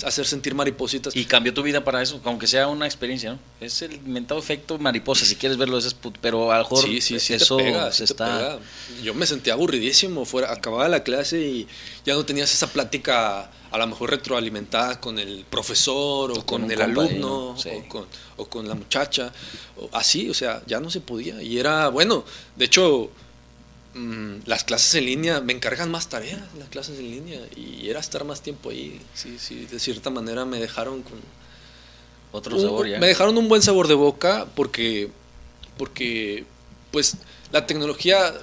[0.03, 1.15] hacer sentir maripositas.
[1.15, 3.39] Y cambió tu vida para eso, aunque sea una experiencia, ¿no?
[3.59, 7.19] Es el inventado efecto mariposa, si quieres verlo, es pero a lo mejor sí, sí,
[7.19, 8.57] sí eso te pega, se está...
[8.57, 9.03] Te.
[9.03, 11.67] Yo me sentía aburridísimo, fuera, acababa la clase y
[12.05, 16.63] ya no tenías esa plática a lo mejor retroalimentada con el profesor o, o con,
[16.63, 17.69] con el alumno sí.
[17.73, 18.05] o, con,
[18.37, 19.31] o, con, la muchacha,
[19.77, 21.41] o así, o sea, ya no se podía.
[21.41, 22.25] Y era, bueno,
[22.57, 23.09] de hecho,
[23.93, 27.99] mmm, las clases en línea me encargan más tareas, las clases en línea, y era
[27.99, 29.01] estar más tiempo ahí.
[29.13, 31.19] Sí, sí, de cierta manera me dejaron con...
[32.33, 32.97] Otro sabor ya.
[32.97, 35.09] Me dejaron un buen sabor de boca porque,
[35.77, 36.45] porque
[36.91, 37.17] pues,
[37.51, 38.33] la tecnología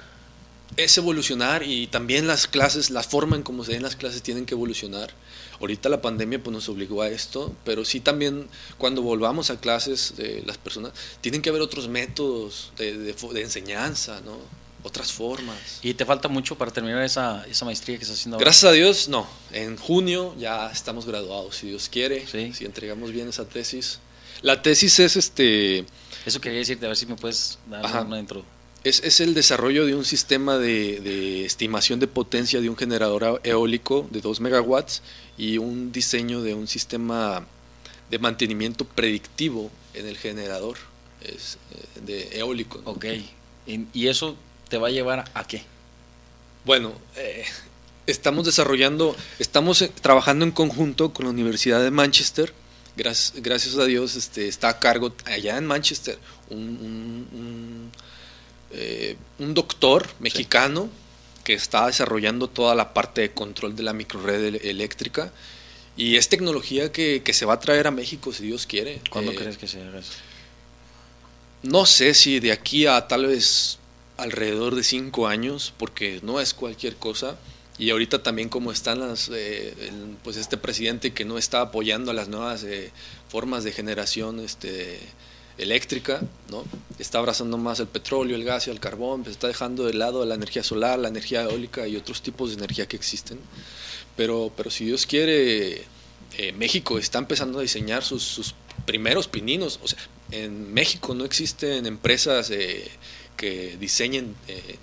[0.77, 4.45] es evolucionar y también las clases, la forma en cómo se den las clases tienen
[4.45, 5.09] que evolucionar.
[5.59, 10.13] Ahorita la pandemia pues, nos obligó a esto, pero sí también cuando volvamos a clases
[10.15, 14.37] de las personas, tienen que haber otros métodos de, de, de enseñanza, ¿no?
[14.83, 15.79] Otras formas.
[15.81, 18.45] ¿Y te falta mucho para terminar esa, esa maestría que estás haciendo ahora?
[18.45, 19.27] Gracias a Dios, no.
[19.51, 22.53] En junio ya estamos graduados, si Dios quiere, ¿Sí?
[22.53, 23.99] si entregamos bien esa tesis.
[24.41, 25.85] La tesis es este...
[26.25, 28.01] Eso quería decirte, a ver si me puedes dar Ajá.
[28.01, 28.43] una intro.
[28.83, 33.41] Es, es, el desarrollo de un sistema de, de, estimación de potencia de un generador
[33.43, 35.01] eólico de 2 megawatts
[35.37, 37.45] y un diseño de un sistema
[38.09, 40.77] de mantenimiento predictivo en el generador
[41.21, 42.81] es, eh, de eólico.
[42.83, 42.91] ¿no?
[42.91, 43.05] Ok.
[43.67, 44.35] ¿Y, ¿Y, eso
[44.69, 45.63] te va a llevar a qué?
[46.65, 47.45] Bueno, eh,
[48.07, 52.53] estamos desarrollando, estamos eh, trabajando en conjunto con la Universidad de Manchester.
[52.95, 56.17] Gracias, gracias a Dios este, está a cargo allá en Manchester
[56.49, 57.91] un, un, un
[58.71, 61.41] eh, un doctor mexicano sí.
[61.43, 65.31] que está desarrollando toda la parte de control de la microred eléctrica
[65.95, 69.01] y es tecnología que, que, se va a traer a México si Dios quiere.
[69.09, 70.13] ¿Cuándo eh, crees que se haga eso?
[71.61, 73.78] no sé si de aquí a tal vez
[74.21, 77.37] alrededor de cinco años, porque no es cualquier cosa,
[77.77, 79.73] y ahorita también como están las, eh,
[80.23, 82.91] pues este presidente que no está apoyando a las nuevas eh,
[83.29, 84.99] formas de generación este,
[85.57, 86.65] eléctrica, ¿no?
[86.99, 90.25] está abrazando más el petróleo, el gas y el carbón, pues está dejando de lado
[90.25, 93.39] la energía solar, la energía eólica y otros tipos de energía que existen.
[94.17, 95.83] Pero, pero si Dios quiere,
[96.37, 98.55] eh, México está empezando a diseñar sus, sus,
[98.85, 99.79] primeros pininos.
[99.83, 99.99] O sea,
[100.31, 102.51] en México no existen empresas
[103.39, 104.35] que diseñen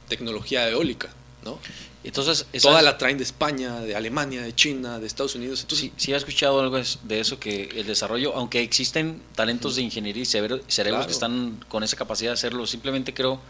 [0.08, 1.10] tecnología eólica.
[1.44, 1.58] ¿no?
[2.02, 5.60] Entonces, toda la traen de España, de Alemania, de China, de Estados Unidos.
[5.62, 9.82] Entonces, sí, sí he escuchado algo de eso, que el desarrollo, aunque existen talentos de
[9.82, 10.62] ingeniería y cerebros
[11.06, 13.40] que están con esa capacidad de hacerlo, simplemente creo,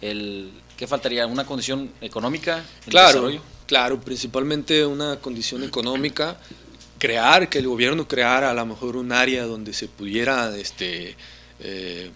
[0.00, 1.26] el ¿qué faltaría?
[1.26, 2.64] ¿Una condición económica?
[2.88, 3.30] Claro,
[3.66, 6.36] claro, principalmente una condición económica,
[6.98, 11.16] crear, que el gobierno creara a lo mejor un área donde se pudiera este,
[11.60, 12.10] eh,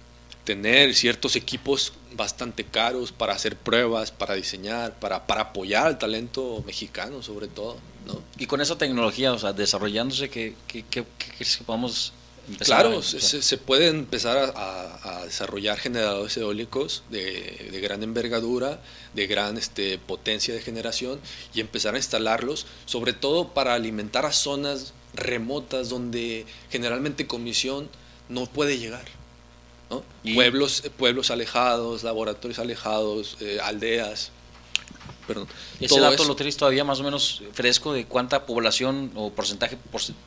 [0.44, 6.62] tener ciertos equipos bastante caros para hacer pruebas, para diseñar, para, para apoyar al talento
[6.66, 7.76] mexicano sobre todo.
[8.06, 8.20] ¿no?
[8.38, 11.04] Y con esa tecnología, o sea, desarrollándose, ¿qué, qué, qué,
[11.36, 12.12] crees que podamos
[12.48, 12.82] empezar?
[12.82, 18.80] Claro, se, se, puede empezar a, a, desarrollar generadores eólicos de, de, gran envergadura,
[19.14, 21.18] de gran este, potencia de generación
[21.54, 27.88] y empezar a instalarlos, sobre todo para alimentar a zonas remotas donde generalmente comisión
[28.28, 29.23] no puede llegar.
[30.34, 34.30] Pueblos, pueblos alejados, laboratorios alejados, eh, aldeas.
[35.26, 35.48] Perdón.
[35.80, 39.78] ¿Ese dato lo tienes todavía más o menos fresco de cuánta población o porcentaje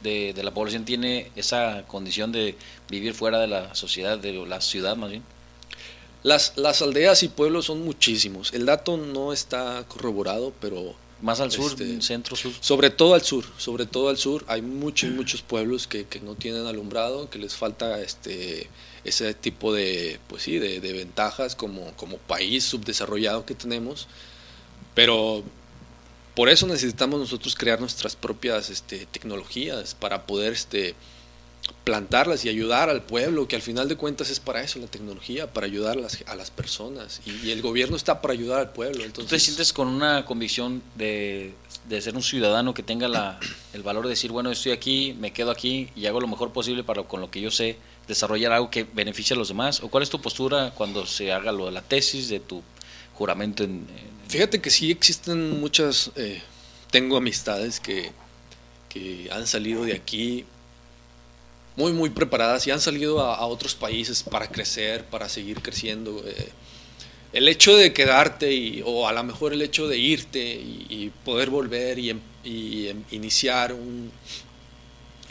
[0.01, 2.55] de, de, la población tiene esa condición de
[2.89, 5.23] vivir fuera de la sociedad, de la ciudad más bien?
[6.23, 8.53] Las, las aldeas y pueblos son muchísimos.
[8.53, 12.51] El dato no está corroborado, pero más al sur, este, centro, sur.
[12.59, 14.43] Sobre todo al sur, sobre todo al sur.
[14.47, 18.69] Hay muchos, muchos pueblos que, que, no tienen alumbrado, que les falta este
[19.07, 24.07] ese tipo de, pues sí, de, de, ventajas como, como país subdesarrollado que tenemos.
[24.93, 25.43] Pero
[26.35, 30.93] por eso necesitamos nosotros crear nuestras propias este, tecnologías para poder este,
[31.83, 35.53] plantarlas y ayudar al pueblo, que al final de cuentas es para eso la tecnología,
[35.53, 37.21] para ayudar a las, a las personas.
[37.25, 39.03] Y, y, el gobierno está para ayudar al pueblo.
[39.03, 41.53] Entonces, ¿Tú te sientes con una convicción de,
[41.87, 43.39] de ser un ciudadano que tenga la,
[43.73, 46.83] el valor de decir, bueno, estoy aquí, me quedo aquí y hago lo mejor posible
[46.83, 49.81] para con lo que yo sé desarrollar algo que beneficie a los demás?
[49.83, 52.63] ¿O cuál es tu postura cuando se haga lo de la tesis, de tu
[53.13, 53.63] juramento?
[53.63, 54.29] En, en...
[54.29, 56.41] Fíjate que sí existen muchas, eh,
[56.91, 58.11] tengo amistades que,
[58.89, 60.45] que han salido de aquí
[61.75, 66.23] muy, muy preparadas y han salido a, otros países para crecer, para seguir creciendo.
[66.25, 66.49] Eh,
[67.33, 71.11] el hecho de quedarte y, o a lo mejor el hecho de irte y, y
[71.23, 74.11] poder volver y, y iniciar un,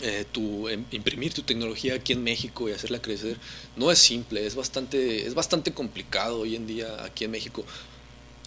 [0.03, 3.39] eh, tu, em, imprimir tu tecnología aquí en México y hacerla crecer
[3.77, 7.65] no es simple, es bastante, es bastante complicado hoy en día aquí en México.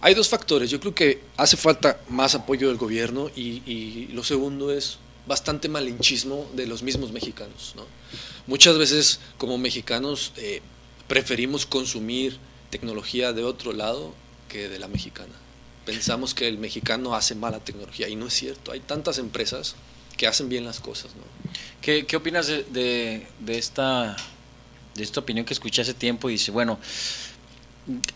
[0.00, 4.24] Hay dos factores, yo creo que hace falta más apoyo del gobierno y, y lo
[4.24, 7.74] segundo es bastante malinchismo de los mismos mexicanos.
[7.76, 7.86] ¿no?
[8.46, 10.60] Muchas veces como mexicanos eh,
[11.06, 12.38] preferimos consumir
[12.70, 14.14] tecnología de otro lado
[14.48, 15.34] que de la mexicana.
[15.84, 18.72] Pensamos que el mexicano hace mala tecnología y no es cierto.
[18.72, 19.76] Hay tantas empresas
[20.20, 21.16] que hacen bien las cosas.
[21.16, 21.22] ¿no?
[21.80, 24.14] ¿Qué, qué opinas de, de, de, esta,
[24.94, 26.28] de esta opinión que escuché hace tiempo?
[26.28, 26.78] Y dice, bueno,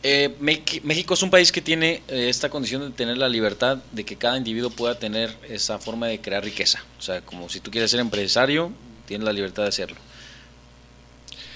[0.03, 4.05] eh, México es un país que tiene eh, esta condición de tener la libertad de
[4.05, 6.85] que cada individuo pueda tener esa forma de crear riqueza.
[6.99, 8.71] O sea, como si tú quieres ser empresario,
[9.07, 9.97] tienes la libertad de hacerlo.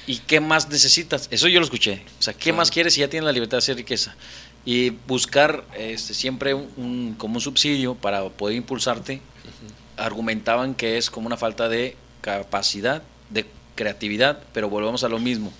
[0.07, 1.29] ¿Y qué más necesitas?
[1.31, 2.03] Eso yo lo escuché.
[2.19, 4.17] O sea, ¿qué más quieres si ya tienes la libertad de hacer riqueza?
[4.65, 9.78] Y buscar este, siempre un, un, como un subsidio para poder impulsarte, uh -huh.
[9.99, 15.53] Argumentaban que es como una falta de capacidad, de creatividad, pero volvemos a lo mismo.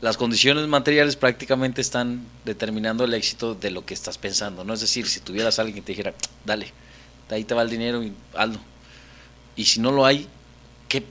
[0.00, 4.62] Las condiciones materiales prácticamente están determinando el éxito de lo que estás pensando.
[4.64, 6.14] No es decir, si tuvieras alguien que te dijera,
[6.44, 6.72] dale,
[7.30, 8.58] ahí te va el dinero y hazlo.
[9.56, 10.26] Y si no lo hay,
[10.88, 11.02] ¿qué,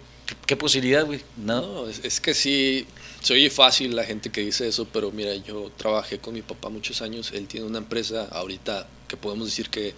[0.45, 1.21] qué, posibilidad, güey?
[1.35, 2.85] No, no es, que sí,
[3.21, 6.69] se oye fácil la gente que dice eso, pero mira, yo trabajé con mi papá
[6.69, 7.31] muchos años.
[7.33, 9.95] Él tiene una empresa ahorita que podemos decir que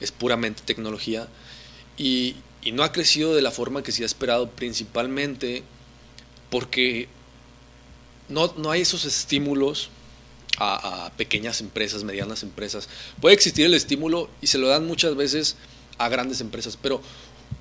[0.00, 1.26] es puramente tecnología
[1.96, 5.62] y, y no ha crecido de la forma que se ha esperado, principalmente
[6.50, 7.08] porque
[8.28, 9.90] no, no hay esos estímulos
[10.58, 12.88] a, a, pequeñas empresas, medianas empresas.
[13.20, 15.56] Puede existir el estímulo y se lo dan muchas veces
[15.98, 17.02] a grandes empresas, pero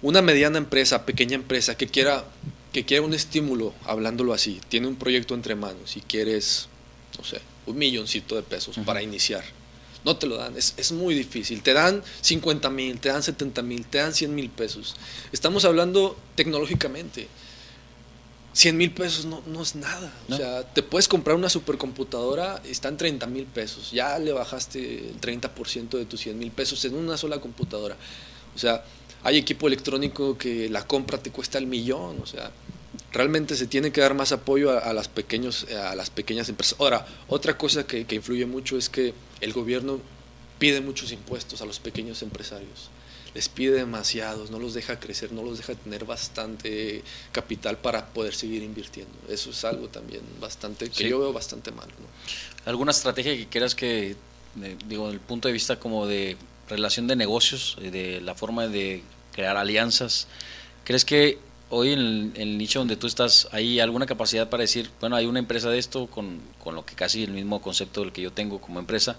[0.01, 2.25] una mediana empresa, pequeña empresa que quiera,
[2.73, 6.67] que quiera un estímulo, hablándolo así, tiene un proyecto entre manos y quieres,
[7.17, 8.85] no sé, un milloncito de pesos uh -huh.
[8.85, 9.43] para iniciar.
[10.03, 11.61] No te lo dan, es, es muy difícil.
[11.61, 14.95] Te dan 50 mil, te dan 70 mil, te dan 100 mil pesos.
[15.31, 17.27] Estamos hablando tecnológicamente
[18.53, 20.11] 100 mil pesos no, no, es nada.
[20.29, 23.91] O sea, te puedes comprar una supercomputadora, están 30 mil pesos.
[23.91, 27.95] Ya le bajaste el 30% de tus 100 mil pesos en una sola computadora.
[28.53, 28.83] O sea,
[29.23, 32.19] hay equipo electrónico que la compra te cuesta el millón.
[32.21, 32.51] O sea,
[33.11, 36.79] realmente se tiene que dar más apoyo a, las, pequeños, a las pequeñas empresas.
[36.79, 39.99] Ahora, otra cosa que, que influye mucho es que el gobierno
[40.59, 42.89] pide muchos impuestos a los pequeños empresarios
[43.33, 48.33] les pide demasiados, no los deja crecer, no los deja tener bastante capital para poder
[48.33, 49.13] seguir invirtiendo.
[49.29, 51.87] Eso es algo también bastante que yo veo bastante mal.
[52.65, 54.15] ¿Alguna estrategia que quieras que,
[54.87, 56.35] digo, desde el punto de vista como de
[56.67, 60.27] relación de negocios, eh, de la forma de crear alianzas,
[60.83, 61.39] crees que
[61.71, 65.39] hoy en el, nicho donde tú estás, ¿hay alguna capacidad para decir, bueno, hay una
[65.39, 68.61] empresa de esto con, con lo que casi el mismo concepto del que yo tengo
[68.61, 69.17] como empresa?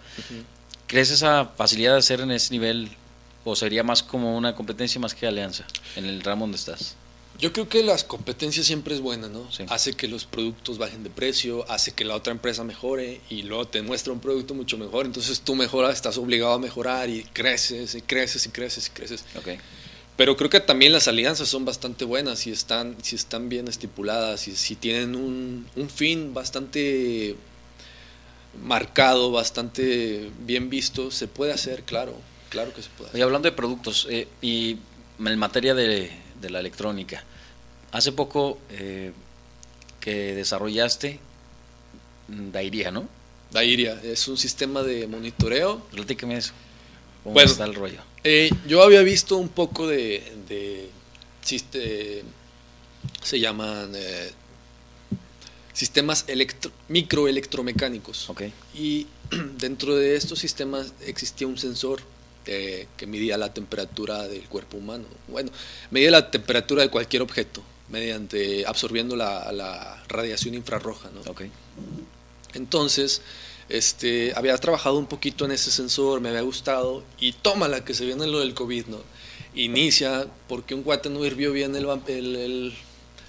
[0.86, 2.90] ¿Crees esa facilidad de hacer en ese nivel
[3.44, 5.64] ¿O sería más como una competencia más que alianza
[5.96, 6.94] en el ramo donde estás?
[7.38, 9.48] Yo creo que las competencias siempre es buena, ¿no?
[9.68, 13.66] Hace que los productos bajen de precio, hace que la otra empresa mejore y luego
[13.66, 15.06] te muestra un producto mucho mejor.
[15.06, 19.24] Entonces tú mejoras, estás obligado a mejorar y creces y creces y creces y creces.
[19.36, 19.58] Okay.
[20.16, 24.46] Pero creo que también las alianzas son bastante buenas si están, si están bien estipuladas
[24.46, 27.36] y si tienen un, un fin bastante
[28.62, 32.14] marcado, bastante bien visto, se puede hacer, claro.
[32.50, 33.18] Claro que se puede.
[33.18, 34.76] Y hablando de productos, eh, y
[35.18, 37.24] en materia de, la electrónica,
[37.92, 39.12] hace poco eh,
[40.00, 41.20] que desarrollaste
[42.28, 43.08] Dairia, ¿no?
[43.52, 45.78] Dairia, es un sistema de monitoreo.
[45.92, 46.52] Platícame eso.
[47.24, 48.00] ¿Cómo está el rollo?
[48.24, 50.90] Eh, yo había visto un poco de, de
[53.22, 53.92] se llaman
[55.72, 58.30] sistemas electro, microelectromecánicos.
[58.30, 58.52] Okay.
[58.74, 59.06] Y
[59.58, 62.00] dentro de estos sistemas existía un sensor
[62.46, 65.04] eh, que medía la temperatura del cuerpo humano.
[65.28, 65.50] Bueno,
[65.90, 71.10] medía la temperatura de cualquier objeto mediante absorbiendo la, radiación infrarroja.
[71.10, 71.30] ¿no?
[71.30, 71.50] Okay.
[72.54, 73.22] Entonces,
[73.68, 77.94] este, había trabajado un poquito en ese sensor, me había gustado y toma la que
[77.94, 78.98] se viene lo del COVID, ¿no?
[79.54, 82.74] Inicia porque un guate no hirvió bien el, el,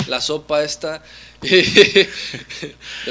[0.08, 1.04] la sopa esta
[1.42, 2.08] de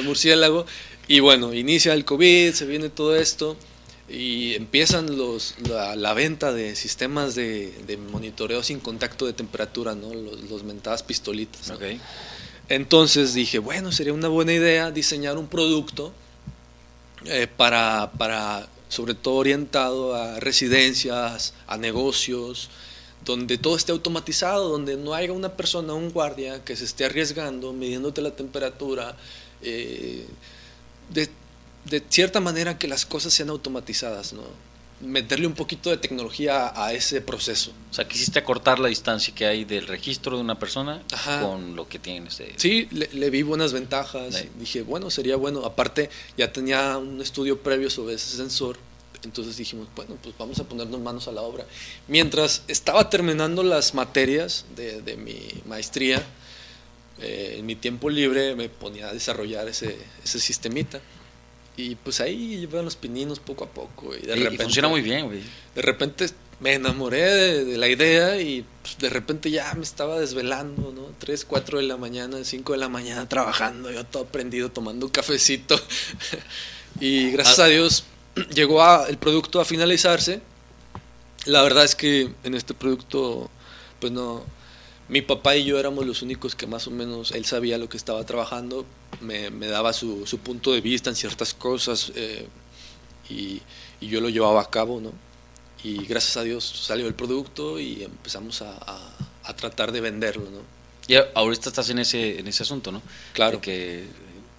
[0.03, 0.67] murciélago
[1.09, 3.57] y bueno, inicia el COVID, se viene todo esto
[4.09, 10.13] y empiezan los, la, venta de sistemas de, monitoreo sin contacto de temperatura, ¿no?
[10.13, 11.73] los, los mentadas pistolitas.
[12.69, 16.13] Entonces dije, bueno, sería una buena idea diseñar un producto
[17.27, 22.71] eh, para, para, sobre todo orientado a residencias, a negocios,
[23.25, 27.73] donde todo esté automatizado, donde no haya una persona, un guardia que se esté arriesgando,
[27.73, 29.17] midiéndote la temperatura.
[29.63, 30.27] Eh,
[31.11, 31.29] de,
[31.85, 34.43] de cierta manera que las cosas sean automatizadas, ¿no?
[35.03, 37.73] Meterle un poquito de tecnología a ese proceso.
[37.91, 41.03] O sea, quisiste acortar la distancia que hay del registro de una persona
[41.41, 42.31] con lo que tiene.
[42.57, 44.45] Sí, le, vi buenas ventajas.
[44.59, 45.65] Dije, bueno, sería bueno.
[45.65, 48.79] Aparte, ya tenía un estudio previo sobre ese sensor.
[49.25, 51.65] Entonces dijimos, bueno, pues vamos a ponernos manos a la obra.
[52.09, 56.25] Mientras estaba terminando las materias de, mi maestría,
[57.21, 61.01] eh, en mi tiempo libre me ponía a desarrollar ese, ese sistemita.
[61.77, 64.15] Y pues ahí llevan los pininos poco a poco.
[64.15, 65.41] Y, de repente, funciona muy bien, güey.
[65.75, 66.27] De repente
[66.61, 71.09] me enamoré de, la idea y pues, de repente ya me estaba desvelando, ¿no?
[71.19, 75.13] 3, 4 de la mañana, 5 de la mañana trabajando, yo todo prendido, tomando un
[75.13, 75.81] cafecito.
[77.01, 78.05] y gracias a Dios
[78.55, 80.41] llegó a, el producto a finalizarse.
[81.47, 83.51] La verdad es que en este producto,
[83.99, 84.45] pues no,
[85.09, 87.97] mi papá y yo éramos los únicos que más o menos él sabía lo que
[87.97, 88.87] estaba trabajando,
[89.21, 92.47] me, daba su, punto de vista en ciertas cosas eh,
[93.29, 93.61] y,
[94.01, 95.13] yo lo llevaba a cabo, ¿no?
[95.85, 98.99] Y gracias a Dios salió el producto y empezamos a,
[99.57, 100.59] tratar de venderlo, ¿no?
[101.07, 103.01] Y ahorita estás en ese, en ese asunto, ¿no?
[103.33, 103.61] Claro.
[103.61, 104.07] que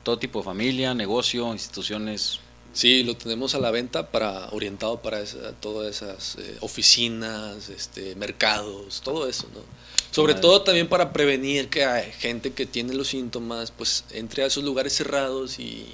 [0.03, 2.39] todo tipo de familia, negocio, instituciones.
[2.73, 5.23] Sí, lo tenemos a la venta para orientado para
[5.59, 9.61] todas esas eh, oficinas, este, mercados, todo eso, ¿no?
[10.13, 14.45] Sobre todo también para prevenir que hay gente que tiene los síntomas, pues entre a
[14.45, 15.87] esos lugares cerrados y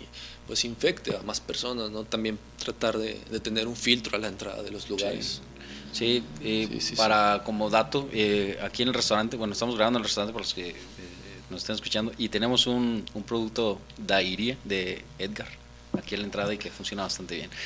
[0.45, 2.03] pues infecte a más personas, ¿no?
[2.03, 5.41] También tratar de, tener un filtro a la entrada de los lugares.
[5.93, 6.21] Sí,
[6.97, 10.43] para como dato, eh, aquí en el restaurante, bueno, estamos grabando en el restaurante para
[10.43, 10.75] los que eh,
[11.49, 15.58] nos estén escuchando y tenemos un, un producto Dairia de Edgar
[15.97, 17.49] aquí en la entrada y que funciona bastante bien.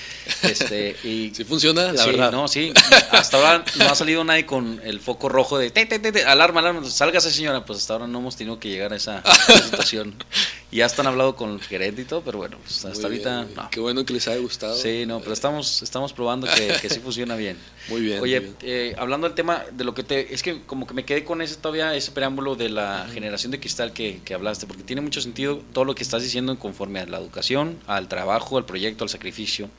[0.43, 2.31] Este, y, sí funciona, la verdad.
[2.31, 2.73] No, sí,
[3.11, 6.59] hasta ahora no ha salido nadie con el foco rojo de te, te, te, alarma,
[6.59, 9.23] alarma, sálgase señora, pues hasta ahora no hemos tenido que llegar a esa,
[9.63, 10.15] situación.
[10.73, 13.45] Y ya están hablando con el gerente y todo, pero bueno, pues, hasta ahorita.
[13.55, 13.69] no.
[13.69, 14.75] Qué bueno que les haya gustado.
[14.75, 17.57] Sí, no, pero estamos, estamos probando que, que sí funciona bien.
[17.89, 18.19] Muy bien.
[18.19, 18.57] Oye, muy bien.
[18.63, 20.33] eh, hablando del tema de lo que te.
[20.33, 23.59] Es que como que me quedé con ese todavía, ese preámbulo de la generación de
[23.59, 27.05] cristal que, que hablaste, porque tiene mucho sentido todo lo que estás diciendo conforme a
[27.05, 29.69] la educación, al trabajo, al proyecto, al sacrificio,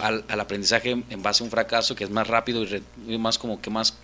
[0.00, 3.18] al, al aprendizaje en base a un fracaso que es más rápido y, re- y
[3.18, 3.94] más como que más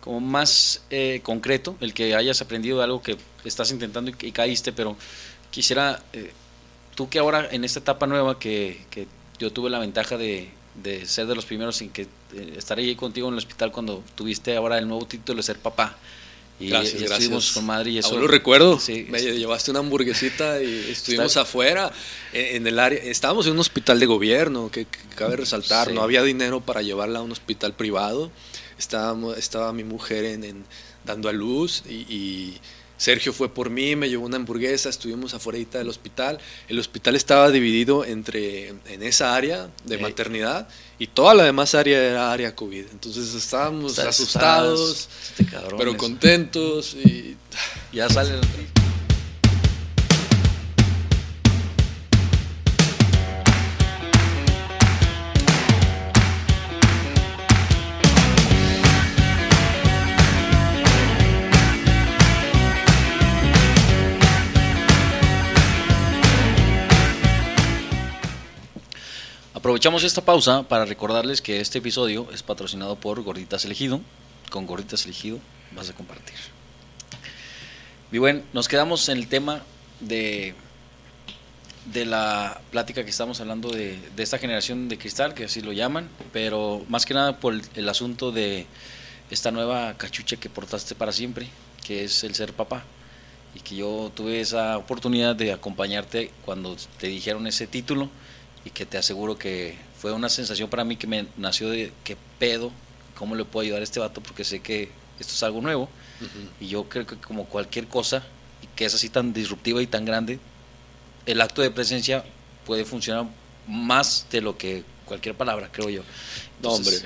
[0.00, 4.32] como más eh, concreto, el que hayas aprendido de algo que estás intentando y, y
[4.32, 4.96] caíste, pero
[5.50, 6.32] quisiera, eh,
[6.94, 9.06] tú que ahora en esta etapa nueva que, que
[9.38, 10.50] yo tuve la ventaja de,
[10.82, 12.02] de ser de los primeros en que
[12.34, 15.58] eh, estaré ahí contigo en el hospital cuando tuviste ahora el nuevo título de ser
[15.58, 15.96] papá.
[16.58, 18.10] Y, Gracias, y estuvimos con madre y eso.
[18.10, 18.78] Aún lo recuerdo.
[18.78, 21.90] Sí, me llevaste una hamburguesita y estuvimos Está- afuera
[22.34, 22.98] en, en el área.
[23.02, 25.88] Estábamos en un hospital de gobierno, que, que cabe resaltar.
[25.88, 25.94] Sí.
[25.94, 28.30] No había dinero para llevarla a un hospital privado.
[28.78, 30.64] Estábamos, estaba mi mujer en, en-
[31.06, 32.58] dando a luz y, y
[33.00, 36.38] Sergio fue por mí, me llevó una hamburguesa, estuvimos afuera del hospital.
[36.68, 40.02] El hospital estaba dividido entre en esa área de Ey.
[40.02, 42.84] maternidad y toda la demás área era área COVID.
[42.92, 47.36] Entonces estábamos Estás- asustados, este cabrón pero contentos y
[47.90, 48.32] Ya sale.
[69.70, 74.00] Aprovechamos esta pausa para recordarles que este episodio es patrocinado por Gorditas Elegido.
[74.50, 75.38] Con Gorditas Elegido
[75.76, 76.34] vas a compartir.
[78.10, 79.62] Y bueno, nos quedamos en el tema
[80.00, 80.56] de,
[81.92, 86.08] de la plática que estamos hablando de, esta generación de cristal, que así lo llaman,
[86.32, 88.66] pero más que nada por el, el asunto de
[89.30, 91.46] esta nueva cachucha que portaste para siempre,
[91.86, 92.82] que es el ser papá.
[93.54, 98.10] Y que yo tuve esa oportunidad de acompañarte cuando te dijeron ese título
[98.64, 102.16] y que te aseguro que fue una sensación para mí que me nació de qué
[102.38, 102.72] pedo,
[103.14, 105.88] cómo le puedo ayudar a este vato, porque sé que esto es algo nuevo
[106.60, 108.22] y yo creo que como cualquier cosa
[108.62, 110.38] y que es así tan disruptiva y tan grande,
[111.26, 112.24] el acto de presencia
[112.66, 113.26] puede funcionar
[113.66, 116.02] más de lo que cualquier palabra, creo yo.
[116.62, 116.96] No, hombre.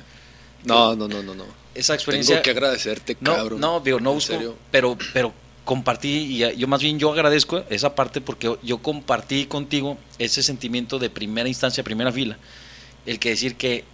[0.64, 1.44] No, no, no, no, no.
[1.74, 2.36] Esa experiencia...
[2.36, 3.60] Tengo que agradecerte, No, cabrón.
[3.60, 5.32] no, digo, no busco, pero, pero
[5.64, 6.08] compartí,
[6.42, 11.10] y yo más bien yo agradezco esa parte porque yo compartí contigo ese sentimiento de
[11.10, 12.38] primera instancia, primera fila.
[13.06, 13.84] El que decir que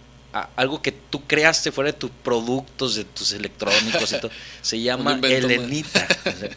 [0.55, 5.13] algo que tú creaste fuera de tus productos, de tus electrónicos y todo, se llama
[5.13, 5.55] invento más.
[5.57, 6.07] Elenita.
[6.23, 6.49] Sea,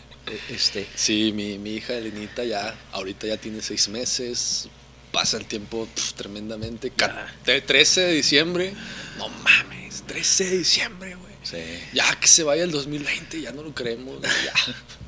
[0.48, 4.68] este, Sí, mi, mi hija Elenita ya, ahorita ya tiene seis meses.
[5.12, 6.92] Pasa el tiempo pf, tremendamente.
[6.96, 7.32] Ya.
[7.44, 8.74] te- 13 de diciembre.
[9.18, 11.32] No mames, 13 de diciembre, güey.
[11.42, 11.58] sí.
[11.92, 14.20] Ya que se vaya el 2020, ya no lo creemos.
[14.22, 14.52] ya.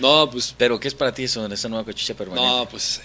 [0.00, 2.48] No, pues Pero ¿qué es para ti eso, esa nueva cochicha permanente?
[2.48, 3.00] No, pues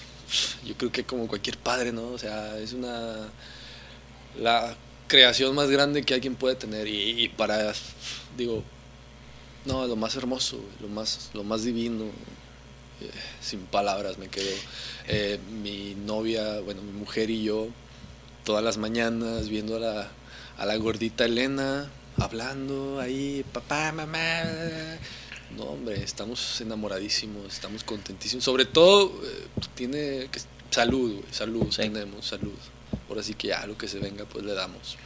[0.64, 2.08] yo creo que como cualquier padre, ¿no?
[2.08, 3.28] O sea, es una
[4.38, 4.76] la
[5.06, 7.72] creación más grande que alguien puede tener y, para
[8.36, 8.64] digo,
[9.64, 12.04] no, lo más hermoso, lo más lo más divino.
[13.00, 13.10] eh,
[13.40, 14.50] sin palabras me quedo.
[15.06, 17.68] Eh, mi novia, bueno, mi mujer y yo
[18.44, 20.08] todas las mañanas viendo a la
[20.58, 24.42] a la gordita Elena hablando ahí, papá, mamá.
[25.56, 28.44] No, hombre, estamos enamoradísimos, estamos contentísimos.
[28.44, 30.40] Sobre todo, eh, tiene que,
[30.70, 31.82] salud, güey, salud, Sí.
[31.82, 32.52] tenemos salud.
[33.08, 34.96] Ahora sí que ya lo que se venga, pues le damos.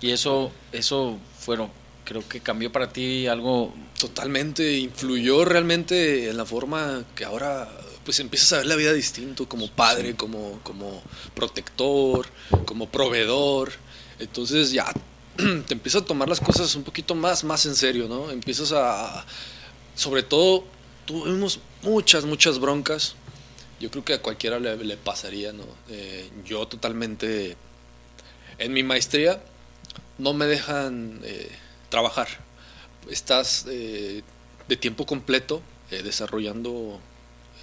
[0.00, 1.70] Y eso, eso fueron,
[2.04, 7.68] creo que cambió para ti algo Totalmente, influyó realmente en la forma que ahora
[8.04, 11.02] pues empiezas a ver la vida distinto, como padre, como, como
[11.34, 12.28] protector,
[12.64, 13.72] como proveedor.
[14.20, 14.86] Entonces ya
[15.36, 18.30] te empiezas a tomar las cosas un poquito más, más en serio, ¿no?
[18.30, 19.26] Empiezas a,
[19.98, 20.64] sobre todo,
[21.06, 23.16] tuvimos muchas, muchas broncas.
[23.80, 25.64] Yo creo que a cualquiera le, le pasaría, ¿no?
[25.88, 27.56] Eh, yo totalmente,
[28.58, 29.42] en mi maestría,
[30.18, 31.50] no me dejan eh,
[31.88, 32.28] trabajar.
[33.10, 34.22] Estás eh,
[34.68, 37.00] de tiempo completo eh, desarrollando,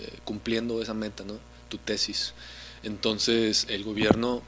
[0.02, 1.40] eh, cumpliendo esa meta, ¿no?
[1.70, 2.34] Tu tesis.
[2.84, 4.42] Entonces el gobierno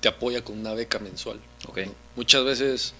[0.00, 1.40] te apoya con una beca mensual.
[2.14, 2.94] Muchas veces,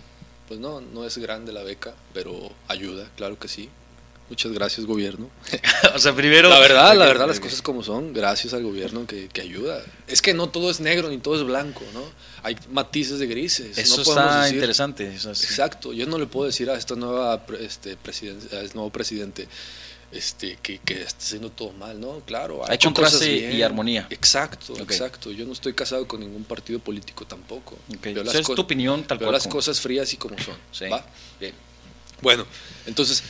[0.48, 3.70] pues no, no es grande la beca, pero ayuda, claro que sí.
[4.30, 5.28] Muchas gracias gobierno.
[5.94, 6.48] o sea, primero...
[6.48, 9.82] La verdad, la verdad, las cosas como son, gracias al gobierno que, que ayuda.
[10.06, 12.02] Es que no todo es negro ni todo es blanco, ¿no?
[12.42, 13.76] Hay matices de grises.
[13.76, 15.14] Eso no está decir- interesante.
[15.14, 15.44] eso sí.
[15.44, 19.46] Exacto, yo no le puedo decir a esta nueva este, presidente, a este nuevo presidente
[20.10, 22.20] este, que, que está haciendo todo mal, ¿no?
[22.20, 24.06] Claro, ha Hay hecho contraste cosas y armonía.
[24.10, 25.32] Exacto, exacto.
[25.32, 27.76] Yo no estoy casado con ningún partido político tampoco.
[28.02, 29.34] Sea, es tu opinión tal veo cual.
[29.34, 30.56] las como- cosas frías y como son.
[30.72, 30.86] Sí.
[30.86, 31.04] ¿va?
[31.38, 31.52] Bien.
[32.22, 32.46] Bueno,
[32.86, 33.22] entonces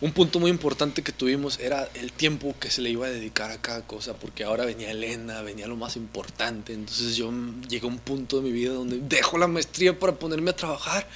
[0.00, 3.50] un punto muy importante que tuvimos era el tiempo que se le iba a dedicar
[3.50, 6.72] a cada cosa, porque ahora venía Elena, venía lo más importante.
[6.72, 7.30] Entonces yo
[7.68, 11.06] llegué a un punto de mi vida donde dejo la maestría para ponerme a trabajar,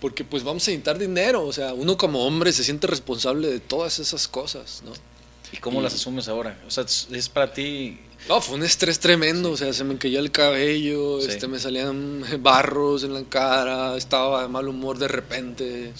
[0.00, 1.44] porque pues vamos a necesitar dinero.
[1.44, 4.92] O sea, uno como hombre se siente responsable de todas esas cosas, ¿no?
[5.54, 6.58] ¿Y cómo las asumes ahora?
[6.66, 7.96] O sea, es para ti
[8.28, 12.24] no, fue un estrés tremendo, o sea, se me caía el cabello, este, me salían
[12.42, 15.92] barros en la cara, estaba de mal humor de repente,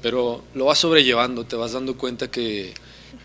[0.00, 2.72] pero lo vas sobrellevando, te vas dando cuenta que,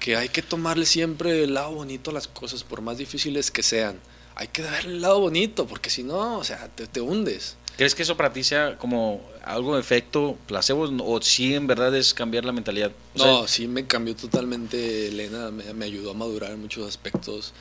[0.01, 3.63] que hay que tomarle siempre el lado bonito a las cosas, por más difíciles que
[3.63, 3.97] sean.
[4.35, 7.55] Hay que darle el lado bonito, porque si no, o sea, te, te hundes.
[7.77, 11.95] ¿Crees que eso para ti sea como algo de efecto placebo o sí en verdad
[11.95, 12.91] es cambiar la mentalidad?
[13.15, 17.53] no, sí me cambió totalmente, Elena, me, me ayudó a madurar en muchos aspectos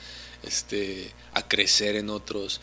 [0.43, 2.61] este, a crecer en otros,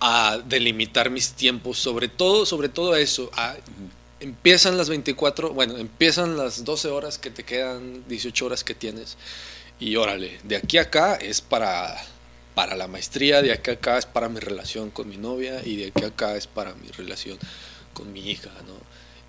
[0.00, 3.30] a delimitar mis tiempos, sobre todo, sobre todo eso,
[4.20, 9.16] empiezan las 24, bueno, empiezan las 12 horas que te quedan, 18 horas que tienes,
[9.80, 11.96] y órale, de aquí a acá es para,
[12.56, 15.76] para la maestría, de aquí a acá es para mi relación con mi novia, y
[15.76, 17.38] de aquí a acá es para mi relación
[17.92, 18.74] con mi hija, ¿no?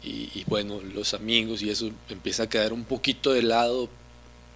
[0.01, 3.89] Y, y bueno, los amigos y eso empieza a quedar un poquito de lado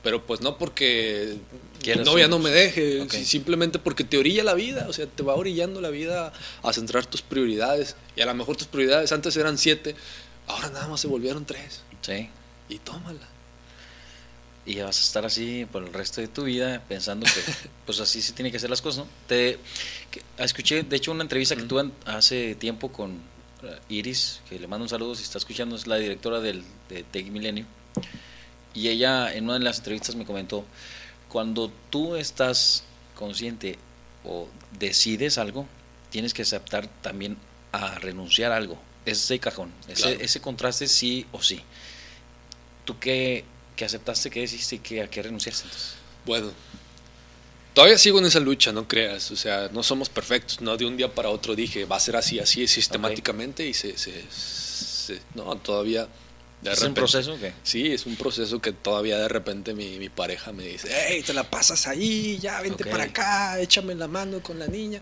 [0.03, 1.37] pero pues no porque
[1.85, 5.35] mi novia no me deje, simplemente porque te orilla la vida, o sea, te va
[5.35, 7.95] orillando la vida a centrar tus prioridades.
[8.15, 9.95] Y a lo mejor tus prioridades antes eran siete,
[10.47, 11.81] ahora nada más se volvieron tres.
[12.01, 12.29] Sí.
[12.67, 13.27] Y tómala.
[14.65, 17.51] Y vas a estar así por el resto de tu vida pensando que
[17.85, 19.11] pues así se tiene que hacer las cosas, ¿no?
[19.27, 19.57] Te
[20.37, 23.21] escuché, de hecho, una entrevista que tuve hace tiempo con
[23.63, 27.03] eh, Iris, que le mando un saludo si está escuchando, es la directora del, de
[27.03, 27.65] Tech Milenio
[28.73, 30.65] y ella en una de las entrevistas me comentó,
[31.29, 32.83] cuando tú estás
[33.15, 33.77] consciente
[34.23, 34.47] o
[34.77, 35.67] decides algo,
[36.09, 37.37] tienes que aceptar también
[37.71, 38.77] a renunciar a algo.
[39.05, 41.61] Ese cajón, ese, ese contraste sí o sí.
[42.85, 43.43] ¿Tú qué,
[43.81, 45.93] qué aceptaste, qué decidiste y qué, a qué renunciaste entonces?
[46.23, 46.51] Bueno,
[47.73, 49.31] todavía sigo en esa lucha, no creas.
[49.31, 50.61] O sea, no somos perfectos.
[50.61, 53.97] No de un día para otro dije, va a ser así, así, sistemáticamente y se,
[53.97, 56.07] se, se, No, todavía
[56.63, 57.53] ¿Es un proceso qué?
[57.63, 61.33] Sí, es un proceso que todavía de repente mi, mi pareja me dice, hey, te
[61.33, 65.01] la pasas ahí, ya, vente para acá, échame la mano con la niña.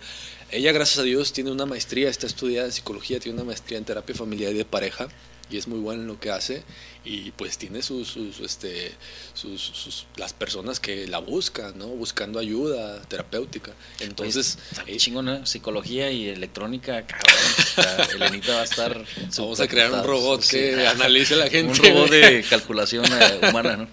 [0.52, 3.84] Ella, gracias a Dios, tiene una maestría, está estudiada en psicología, tiene una maestría en
[3.84, 5.10] terapia familiar y de pareja
[5.50, 6.64] y es muy buena en lo que hace
[7.04, 8.92] y pues tiene sus, sus este
[9.34, 13.72] sus, las personas que la buscan no buscando ayuda terapéutica.
[14.00, 18.10] Entonces pues, chingón psicología y electrónica cabrón.
[18.16, 19.06] Elenita va a estar
[19.38, 23.78] vamos a crear un robot que analice la gente un robot de calculación eh, humana
[23.78, 23.88] no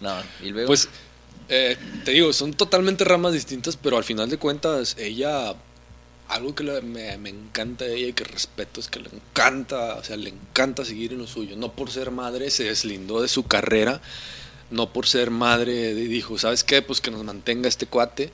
[0.00, 0.88] no y luego pues
[1.48, 5.54] eh, te digo son totalmente ramas distintas pero al final de cuentas ella
[6.28, 10.04] algo que me, me, encanta de ella y que respeto es que le encanta, o
[10.04, 11.56] sea, le encanta seguir en lo suyo.
[11.56, 14.00] No por ser madre se deslindó de su carrera,
[14.70, 16.82] no por ser madre dijo, ¿sabes qué?
[16.82, 18.30] Pues que nos mantenga este cuate.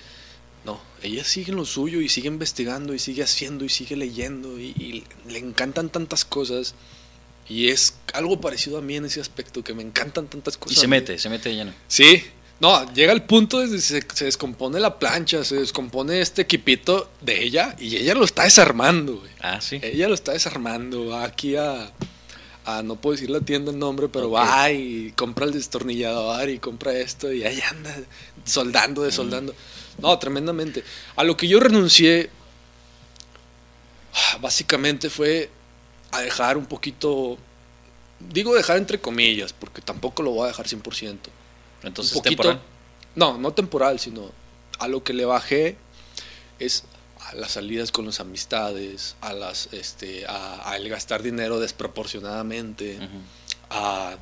[0.65, 4.59] No, ella sigue en lo suyo y sigue investigando y sigue haciendo y sigue leyendo
[4.59, 6.75] y, y le encantan tantas cosas.
[7.49, 10.79] Y es algo parecido a mí en ese aspecto, que me encantan tantas cosas.
[10.79, 11.75] Y se mete, se mete lleno.
[11.89, 12.25] Sí,
[12.61, 17.43] no, llega el punto de se, se descompone la plancha, se descompone este equipito de
[17.43, 19.31] ella y ella lo está desarmando, güey.
[19.41, 19.81] Ah, sí.
[19.83, 21.07] Ella lo está desarmando.
[21.07, 21.91] Va aquí a,
[22.65, 26.59] a no puedo decir la tienda el nombre, pero va y compra el destornillador y
[26.59, 27.95] compra esto y ahí anda
[28.45, 29.53] soldando, desoldando.
[29.53, 30.03] Mm.
[30.03, 30.85] No, tremendamente.
[31.17, 32.31] A lo que yo renuncié,
[34.41, 35.51] básicamente fue
[36.13, 37.37] a dejar un poquito,
[38.21, 41.19] digo dejar entre comillas, porque tampoco lo voy a dejar 100%.
[41.85, 42.61] Entonces, temporal.
[43.15, 44.33] No, no temporal, sino
[44.79, 45.77] a lo que le bajé
[46.59, 46.85] es
[47.21, 52.99] a las salidas con las amistades, a las este a, el gastar dinero desproporcionadamente,
[53.71, 54.17] a,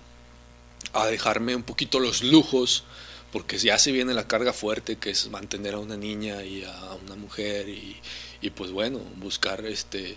[0.92, 2.84] a, dejarme un poquito los lujos,
[3.32, 6.94] porque ya se viene la carga fuerte que es mantener a una niña y a
[7.04, 7.96] una mujer y,
[8.40, 10.16] y pues bueno, buscar este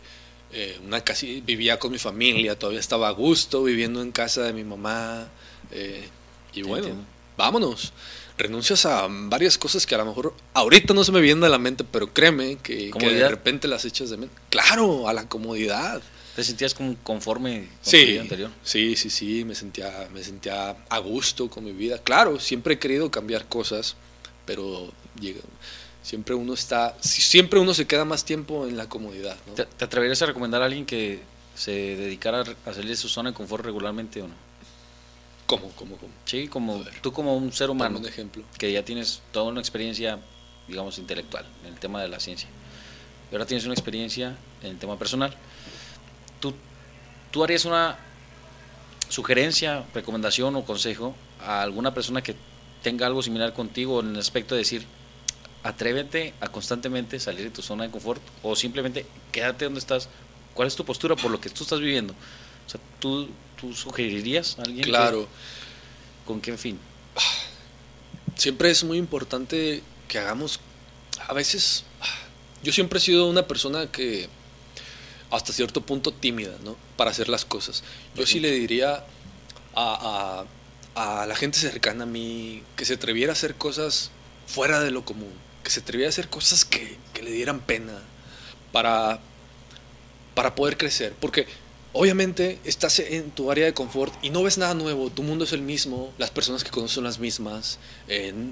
[0.51, 4.53] eh, una casa, vivía con mi familia, todavía estaba a gusto viviendo en casa de
[4.53, 5.27] mi mamá
[5.71, 6.07] eh,
[6.53, 7.93] y bueno vámonos.
[8.37, 11.57] Renuncias a varias cosas que a lo mejor ahorita no se me vienen a la
[11.57, 14.35] mente, pero créeme que, de repente las echas de mente.
[14.49, 16.01] Claro, a la comodidad.
[16.35, 18.51] ¿Te sentías como conforme con sí, tu vida anterior?
[18.61, 21.99] Sí, sí, sí, me sentía, me sentía a gusto con mi vida.
[21.99, 23.95] Claro, siempre he querido cambiar cosas,
[24.45, 24.91] pero
[26.03, 29.37] siempre uno está, siempre uno se queda más tiempo en la comodidad.
[29.55, 31.21] ¿Te, ¿Te, atreverías a recomendar a alguien que
[31.55, 34.44] se dedicara a salir de su zona de confort regularmente o no?
[35.45, 36.11] ¿Cómo, cómo, cómo?
[36.25, 37.99] Sí, como tú como un ser humano.
[37.99, 38.43] Un ejemplo.
[38.57, 40.19] Que ya tienes toda una experiencia,
[40.67, 42.49] digamos, intelectual en el tema de la ciencia.
[43.31, 45.35] Y ahora tienes una experiencia en el tema personal.
[46.39, 46.53] ¿Tú,
[47.31, 47.97] tú harías una
[49.07, 52.35] sugerencia, recomendación o consejo a alguna persona que
[52.81, 54.85] tenga algo similar contigo en el aspecto de decir,
[55.63, 60.09] atrévete a constantemente salir de tu zona de confort o simplemente quédate donde estás?
[60.53, 62.13] ¿Cuál es tu postura por lo que tú estás viviendo?
[62.13, 63.27] O sea, ¿tú,
[63.59, 64.85] tú sugerirías a alguien?
[64.85, 65.27] Claro.
[66.25, 66.79] ¿Con qué fin?
[68.35, 70.59] Siempre es muy importante que hagamos,
[71.27, 71.83] a veces,
[72.63, 74.27] yo siempre he sido una persona que
[75.31, 76.75] hasta cierto punto tímida, ¿no?
[76.97, 77.83] Para hacer las cosas.
[78.15, 79.05] Yo sí le diría
[79.75, 80.45] a,
[80.95, 84.11] a, la gente cercana a mí que se atreviera a hacer cosas
[84.47, 85.33] fuera de lo común,
[85.63, 87.99] que se atreviera a hacer cosas que, que le dieran pena
[88.71, 89.19] para,
[90.33, 91.13] para poder crecer.
[91.19, 91.47] Porque
[91.95, 95.53] obviamente estás en tu área de confort y no ves nada nuevo, tu mundo es
[95.53, 97.79] el mismo, las personas que conoces son las mismas,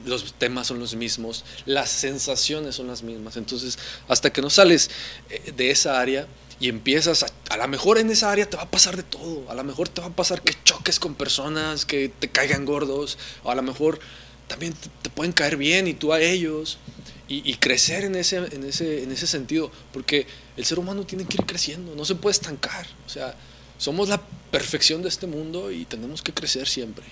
[0.05, 3.35] los temas son los mismos, las sensaciones son las mismas.
[3.35, 3.77] Entonces,
[4.07, 4.89] hasta que no sales
[5.29, 6.25] eh, de esa área,
[6.59, 9.49] y empiezas a, a lo mejor en esa área te va a pasar de todo,
[9.49, 13.17] a lo mejor te va a pasar que choques con personas, que te caigan gordos,
[13.43, 13.99] o a lo mejor
[14.47, 16.77] también te, pueden caer bien y tú a ellos,
[17.27, 20.27] y, crecer en ese, en, ese, en ese sentido, porque
[20.57, 23.35] el ser humano tiene que ir creciendo, no se puede estancar, o sea,
[23.77, 27.05] somos la perfección de este mundo y tenemos que crecer siempre.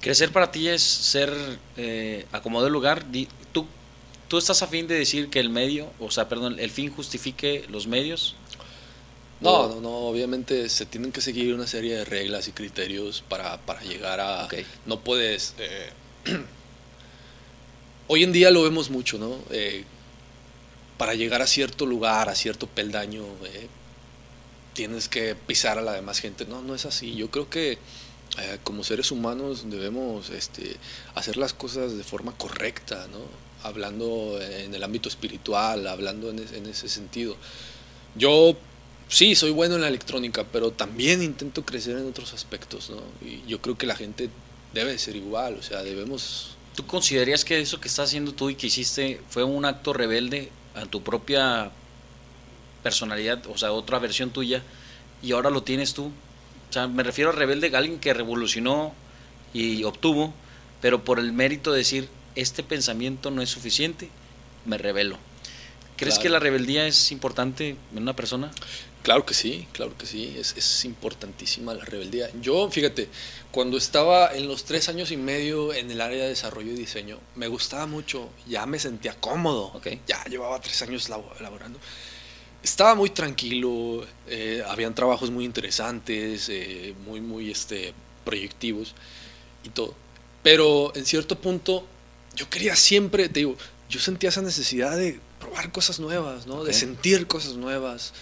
[0.00, 1.32] Crecer para ti es ser
[1.76, 3.04] eh, acomodado el lugar.
[3.52, 3.66] ¿Tú,
[4.28, 7.66] ¿Tú estás a fin de decir que el medio, o sea, perdón, el fin justifique
[7.68, 8.34] los medios?
[9.40, 13.58] No, no, no, obviamente se tienen que seguir una serie de reglas y criterios para,
[13.58, 14.48] para llegar a...
[14.86, 15.54] No puedes...
[15.58, 15.90] Eh,
[18.08, 19.38] hoy en día lo vemos mucho, ¿no?
[19.50, 19.84] Eh,
[21.00, 23.68] para llegar a cierto lugar, a cierto peldaño, eh,
[24.74, 26.44] tienes que pisar a la demás gente.
[26.44, 27.14] No, no es así.
[27.14, 27.78] Yo creo que
[28.64, 30.76] como seres humanos debemos este,
[31.14, 33.20] hacer las cosas de forma correcta, ¿no?
[33.66, 37.34] Hablando en el ámbito espiritual, hablando en, ese sentido.
[38.14, 38.54] Yo
[39.08, 42.92] sí, soy bueno en la electrónica, pero también intento crecer en otros aspectos.
[43.24, 44.28] Y yo creo que la gente
[44.74, 46.58] debe ser igual, o sea, debemos...
[46.76, 50.50] ¿Tú considerarías que eso que estás haciendo tú y que hiciste fue un acto rebelde
[50.74, 51.70] a tu propia
[52.82, 54.62] personalidad, o sea, otra versión tuya,
[55.22, 56.06] y ahora lo tienes tú?
[56.70, 58.94] O sea, me refiero a rebelde, a alguien que revolucionó
[59.52, 60.32] y obtuvo,
[60.80, 64.08] pero por el mérito de decir, este pensamiento no es suficiente,
[64.64, 65.18] me revelo.
[65.96, 68.50] ¿Crees que la rebeldía es importante en una persona?
[69.02, 72.28] Claro que sí, claro que sí, es, es, importantísima la rebeldía.
[72.42, 73.08] Yo, fíjate,
[73.50, 77.18] cuando estaba en los tres años y medio en el área de desarrollo y diseño,
[77.34, 80.02] me gustaba mucho, ya me sentía cómodo, okay.
[80.06, 81.78] ya llevaba tres años laborando.
[82.62, 87.94] Estaba muy tranquilo, eh, habían trabajos muy interesantes, eh, muy, muy este,
[88.26, 88.94] proyectivos
[89.64, 89.94] y todo.
[90.42, 91.86] Pero en cierto punto,
[92.34, 93.56] yo quería siempre, te digo,
[93.88, 96.64] yo sentía esa necesidad de probar cosas nuevas, ¿no?
[96.64, 98.12] De sentir cosas nuevas.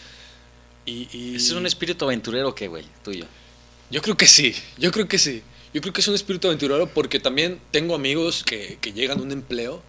[0.88, 3.26] Y, ¿Es un espíritu aventurero qué, güey, tuyo?
[3.90, 5.42] Yo creo que sí, yo creo que sí.
[5.74, 9.22] Yo creo que es un espíritu aventurero porque también tengo amigos que, que llegan a
[9.22, 9.82] un empleo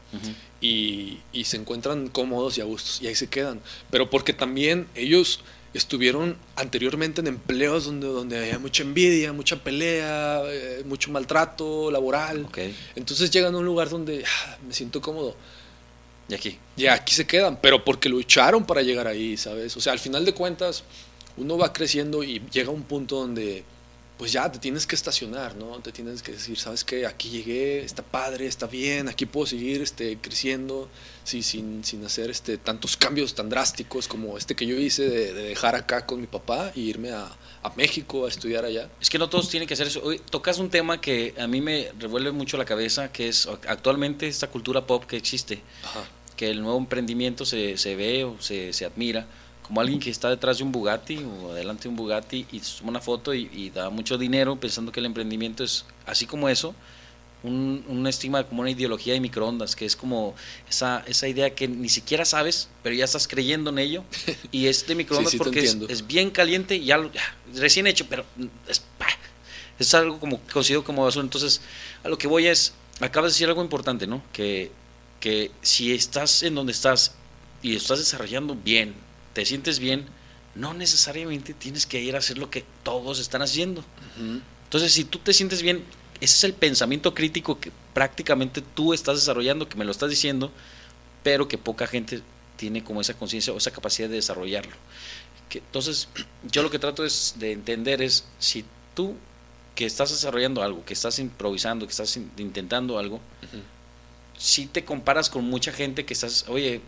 [0.60, 3.62] y, y, se encuentran cómodos y a gustos y ahí se quedan.
[3.90, 5.40] Pero porque también ellos
[5.74, 12.46] estuvieron anteriormente en empleos donde, donde había mucha envidia, mucha pelea, eh, mucho maltrato laboral.
[12.46, 12.76] Okay.
[12.96, 15.36] Entonces llegan a un lugar donde ah, me siento cómodo.
[16.30, 16.58] Y aquí.
[16.78, 19.76] Y aquí se quedan, pero porque lucharon para llegar ahí, ¿sabes?
[19.76, 20.84] O sea, al final de cuentas,
[21.38, 23.64] uno va creciendo y llega a un punto donde,
[24.18, 25.80] pues ya te tienes que estacionar, ¿no?
[25.80, 27.08] Te tienes que decir, ¿sabes qué?
[27.08, 30.88] Aquí llegué, está padre, está bien, aquí puedo seguir este, creciendo,
[31.24, 35.34] sí, sin, sin hacer este, tantos cambios tan drásticos como este que yo hice de,
[35.34, 37.28] de dejar acá con mi papá e irme a,
[37.64, 38.88] a, México a estudiar allá.
[39.02, 40.02] Es que no todos tienen que hacer eso.
[40.04, 44.28] Hoy tocas un tema que a mí me revuelve mucho la cabeza, que es actualmente
[44.28, 45.62] esta cultura pop que existe.
[45.84, 46.04] Ajá
[46.40, 49.28] que el nuevo emprendimiento se, se ve o se, se, admira
[49.62, 52.92] como alguien que está detrás de un Bugatti o delante de un Bugatti y toma
[52.92, 56.74] una foto y, da mucho dinero pensando que el emprendimiento es así como eso,
[57.44, 60.34] un, un, estigma como una ideología de microondas, que es como
[60.70, 64.06] esa, esa idea que ni siquiera sabes, pero ya estás creyendo en ello
[64.54, 67.36] y es de microondas sí, sí, porque es, es, bien caliente y ya, lo, ya,
[67.54, 68.24] recién hecho, pero
[68.66, 68.82] es,
[69.78, 71.26] es algo como conocido como basura.
[71.26, 71.60] Entonces,
[72.02, 72.72] a lo que voy es,
[73.02, 74.24] acabas de decir algo importante, ¿no?
[74.32, 74.72] Que
[75.20, 77.14] que si estás en donde estás
[77.62, 78.96] y estás desarrollando bien,
[79.34, 80.06] te sientes bien,
[80.56, 83.82] no necesariamente tienes que ir a hacer lo que todos están haciendo.
[83.82, 84.42] Uh -huh.
[84.66, 85.84] Entonces, si tú te sientes bien,
[86.22, 90.52] ese es el pensamiento crítico que prácticamente tú estás desarrollando, que me lo estás diciendo,
[91.24, 92.22] pero que poca gente
[92.58, 94.76] tiene como esa conciencia o esa capacidad de desarrollarlo.
[95.50, 96.08] Que, entonces,
[96.44, 98.64] yo lo que trato es de entender es si
[98.96, 99.16] tú
[99.76, 103.79] que estás desarrollando algo, que estás improvisando, que estás intentando algo, uh -huh
[104.40, 106.82] si te comparas con mucha gente que estás, oye,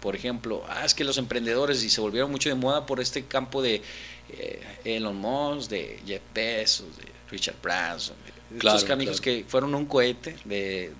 [0.00, 3.24] por ejemplo, ah, es que los emprendedores y se volvieron mucho de moda por este
[3.26, 3.82] campo de
[4.30, 8.16] eh, Elon Musk, de Jeff Bezos, de Richard Branson,
[8.58, 10.92] Claro, Estos que fueron un cohete de,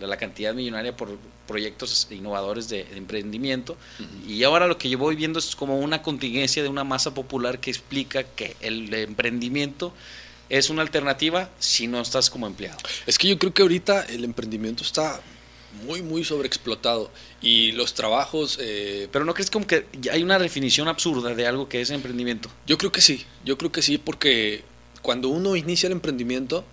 [0.00, 3.76] la cantidad millonaria por proyectos innovadores de, emprendimiento.
[4.26, 7.60] Y ahora lo que yo voy viendo es como una contingencia de una masa popular
[7.60, 9.92] que explica que el emprendimiento
[10.48, 12.78] es una alternativa si no estás como empleado.
[13.06, 15.20] Es que yo creo que ahorita el emprendimiento está
[15.84, 17.10] muy, muy sobreexplotado.
[17.40, 18.58] Y los trabajos...
[18.60, 22.48] Eh, Pero ¿no crees como que hay una definición absurda de algo que es emprendimiento?
[22.66, 24.64] Yo creo que sí, yo creo que sí, porque
[25.06, 26.64] cuando uno inicia el emprendimiento,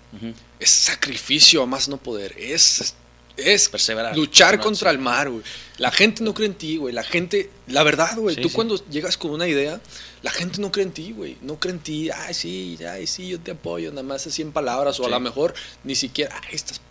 [0.59, 2.95] es sacrificio a más no poder, es,
[3.37, 3.69] es
[4.15, 5.43] luchar contra el mar, güey.
[5.77, 6.95] La gente no cree en ti, güey.
[6.95, 9.79] La gente, la verdad, güey, tú cuando llegas con una idea,
[10.23, 11.37] la gente no cree en ti, güey.
[11.41, 14.51] No cree en ti, ay, sí, ay, sí, yo te apoyo, nada más es 100
[14.51, 16.81] palabras, o a lo mejor ni siquiera, ay, estás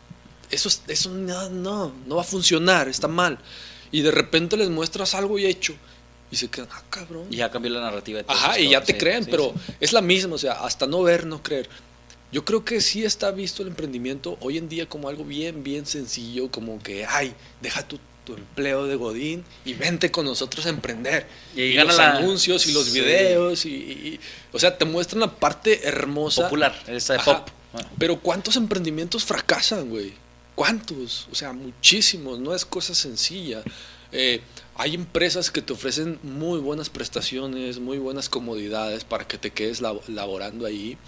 [0.52, 3.38] eso, eso no, no, no va a funcionar, está mal.
[3.90, 5.74] Y de repente les muestras algo y hecho.
[6.30, 7.26] Y se quedan, ah, cabrón.
[7.30, 8.22] Y ya cambió la narrativa.
[8.22, 11.26] De Ajá, y ya te creen, pero es la misma, o sea, hasta no ver,
[11.26, 11.68] no creer.
[12.30, 15.84] Yo creo que sí está visto el emprendimiento hoy en día como algo bien, bien
[15.84, 20.70] sencillo, como que, ay, deja tu, tu empleo de Godín y vente con nosotros a
[20.70, 21.26] emprender.
[21.54, 24.18] Y, los anuncios y los videos, y,
[24.52, 26.44] o sea, te muestran la parte hermosa.
[26.44, 27.48] Popular, esa de pop.
[27.98, 30.21] Pero ¿cuántos emprendimientos fracasan, güey?
[30.54, 31.28] ¿Cuántos?
[31.30, 33.62] O sea, muchísimos, no es cosa sencilla.
[34.12, 34.40] Eh,
[34.74, 39.80] hay empresas que te ofrecen muy buenas prestaciones, muy buenas comodidades para que te quedes
[39.80, 40.98] laborando ahí.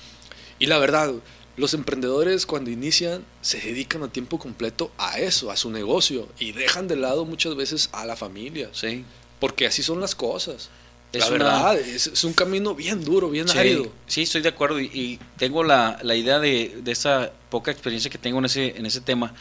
[0.59, 1.13] Y la verdad,
[1.57, 6.53] los emprendedores cuando inician se dedican a tiempo completo a eso, a su negocio, y
[6.53, 8.71] dejan de lado muchas veces a la familia.
[8.73, 9.05] Sí.
[9.39, 10.71] Porque así son las cosas.
[11.15, 13.91] Es la verdad, es, un camino bien duro, bien árido.
[14.07, 18.47] Sí, estoy de acuerdo y, tengo la, idea de, esa poca experiencia que tengo en
[18.47, 19.35] ese, en ese tema.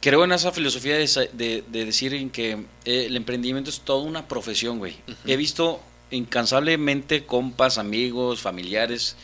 [0.00, 2.52] Creo en esa filosofía de, decir en que
[2.84, 4.96] eh, el emprendimiento es toda una profesión, güey.
[5.26, 9.16] He visto incansablemente compas, amigos, familiares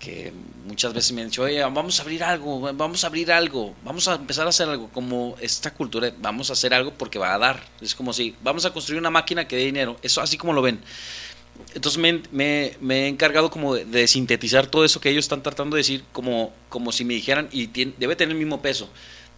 [0.00, 0.32] que
[0.66, 4.08] muchas veces me han dicho, oye, vamos a abrir algo, vamos a abrir algo, vamos
[4.08, 7.38] a empezar a hacer algo, como esta cultura, vamos a hacer algo porque va a
[7.38, 7.62] dar.
[7.80, 10.62] Es como si vamos a construir una máquina que dé dinero, eso así como lo
[10.62, 10.80] ven.
[11.74, 12.00] Entonces
[12.32, 16.52] me, he encargado como de, sintetizar todo eso que ellos están tratando de decir, como,
[16.70, 18.88] como si me dijeran, y debe tener el mismo peso.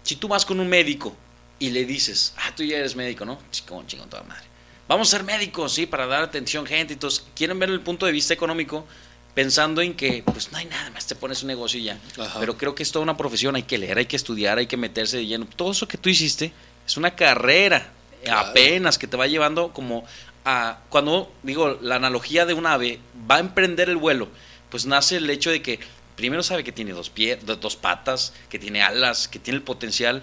[0.04, 1.14] Si tú vas con un médico
[1.58, 3.38] y le dices, ah, tú ya eres médico, ¿no?
[3.66, 4.44] Como chingón toda madre.
[4.88, 6.92] Vamos a ser médicos, sí, para dar atención gente.
[6.92, 8.86] Entonces, quieren ver el punto de vista económico
[9.34, 11.98] pensando en que pues no hay nada más, te pones un negocio y ya.
[12.38, 14.76] Pero creo que es toda una profesión, hay que leer, hay que estudiar, hay que
[14.76, 15.46] meterse de lleno.
[15.56, 16.52] Todo eso que tú hiciste
[16.86, 17.92] es una carrera
[18.30, 20.04] apenas que te va llevando como
[20.44, 22.98] a cuando digo la analogía de un ave
[23.30, 24.28] va a emprender el vuelo,
[24.70, 25.78] pues nace el hecho de que
[26.16, 30.22] primero sabe que tiene dos pies, dos patas, que tiene alas, que tiene el potencial.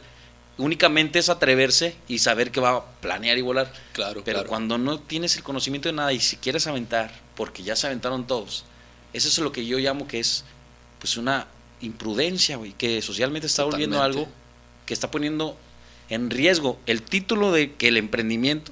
[0.57, 3.72] Únicamente es atreverse y saber que va a planear y volar.
[3.93, 7.78] Claro, Pero cuando no tienes el conocimiento de nada y si quieres aventar, porque ya
[7.78, 8.66] se aventaron todos,
[9.14, 10.43] eso es lo que yo llamo que es
[10.99, 11.47] pues una
[11.82, 14.28] imprudencia, güey, que socialmente está volviendo algo
[14.86, 15.55] que está poniendo
[16.10, 18.72] en riesgo el título de que el emprendimiento,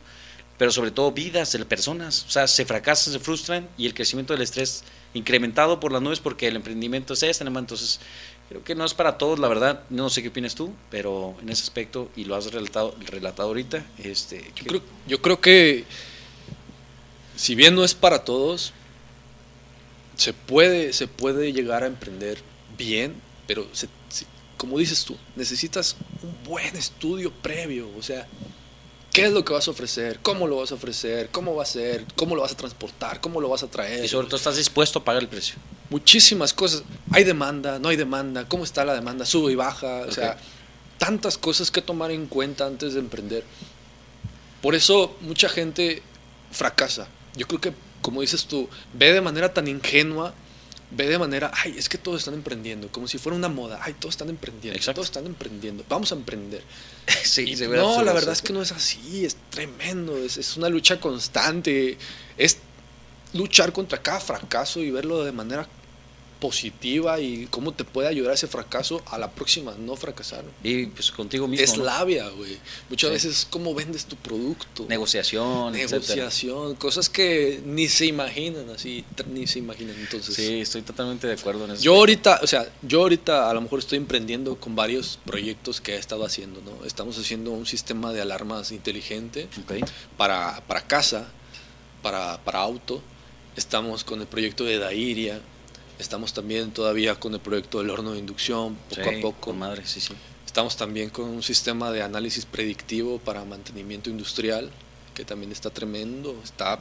[0.57, 4.33] pero sobre todo vidas de personas, o sea, se fracasan, se frustran y el crecimiento
[4.33, 4.83] del estrés
[5.13, 7.99] incrementado por las nubes porque el emprendimiento es este, entonces
[8.49, 11.49] creo que no es para todos, la verdad, no sé qué opinas tú, pero en
[11.49, 15.85] ese aspecto, y lo has relatado, relatado ahorita, este, yo, creo, yo creo que
[17.35, 18.73] si bien no es para todos,
[20.17, 22.39] se puede, se puede llegar a emprender
[22.77, 23.15] bien,
[23.45, 23.67] pero
[24.57, 28.27] como dices tú, necesitas un buen estudio previo, o sea,
[29.13, 30.19] ¿qué es lo que vas a ofrecer?
[30.23, 31.29] ¿Cómo lo vas a ofrecer?
[31.29, 32.05] ¿Cómo va a ser?
[32.15, 33.21] ¿Cómo lo vas a transportar?
[33.21, 34.03] ¿Cómo lo vas a traer?
[34.03, 35.55] Y sobre todo estás dispuesto a pagar el precio.
[35.91, 36.83] Muchísimas cosas.
[37.11, 39.25] Hay demanda, no hay demanda, ¿cómo está la demanda?
[39.25, 40.37] Sube y baja, o sea,
[40.97, 43.43] tantas cosas que tomar en cuenta antes de emprender.
[44.63, 46.01] Por eso mucha gente
[46.51, 47.07] fracasa.
[47.35, 50.33] Yo creo que como dices tú, ve de manera tan ingenua,
[50.91, 53.93] ve de manera, ay, es que todos están emprendiendo, como si fuera una moda, ay,
[53.93, 56.63] todos están emprendiendo, todos están emprendiendo, vamos a emprender.
[57.23, 60.99] sí, no, la verdad es que no es así, es tremendo, es, es una lucha
[60.99, 61.97] constante,
[62.37, 62.59] es
[63.33, 65.67] luchar contra cada fracaso y verlo de manera
[66.39, 70.45] positiva y cómo te puede ayudar ese fracaso a la próxima no fracasar.
[70.63, 71.63] Y pues contigo mismo.
[71.63, 72.57] Es labia, güey.
[72.89, 74.85] Muchas veces cómo vendes tu producto.
[74.87, 79.95] Negociación, Negociación, cosas que ni se imaginan así, ni se imaginan.
[79.99, 81.83] Entonces, sí, estoy totalmente de acuerdo en eso.
[81.83, 85.95] Yo ahorita, o sea, yo ahorita a lo mejor estoy emprendiendo con varios proyectos que
[85.95, 86.85] he estado haciendo, ¿no?
[86.85, 89.47] Estamos haciendo un sistema de alarmas inteligente
[90.17, 91.27] para, para casa,
[92.01, 93.01] para, para auto.
[93.55, 95.41] Estamos con el proyecto de Dairia,
[95.99, 99.53] Estamos también todavía con el proyecto del horno de inducción, poco a poco.
[99.53, 100.13] Madre, sí, sí.
[100.45, 104.71] Estamos también con un sistema de análisis predictivo para mantenimiento industrial,
[105.13, 106.79] que también está tremendo, está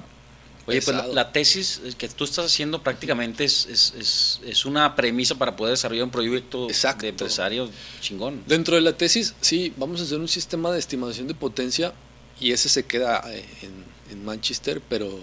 [0.66, 5.54] Oye, pues la, tesis que tú estás haciendo prácticamente es, es, es, una premisa para
[5.54, 8.42] poder desarrollar un proyecto de empresario chingón.
[8.46, 11.92] Dentro de la tesis, sí, vamos a hacer un sistema de estimación de potencia
[12.40, 15.20] y ese se queda eh, en, en Manchester, pero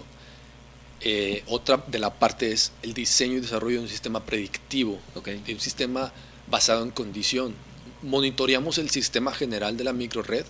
[1.06, 5.52] eh, otra de la parte es el diseño y desarrollo de un sistema predictivo, de
[5.52, 6.12] un sistema
[6.48, 7.54] basado en condición.
[8.00, 10.46] Monitoreamos el sistema general de la microred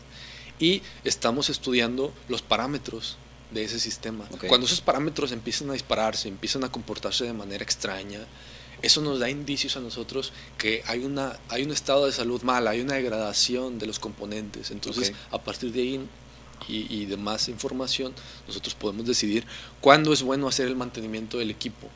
[0.60, 3.16] y estamos estudiando los parámetros
[3.50, 4.28] de ese sistema.
[4.48, 8.20] Cuando esos parámetros empiezan a dispararse, empiezan a comportarse de manera extraña,
[8.80, 12.68] eso nos da indicios a nosotros que hay, una, hay un estado de salud mal,
[12.68, 14.70] hay una degradación de los componentes.
[14.70, 16.08] Entonces, a partir de ahí
[16.68, 18.14] y, de más información,
[18.46, 19.46] nosotros podemos decidir
[19.80, 21.88] cuándo es bueno hacer el mantenimiento del equipo.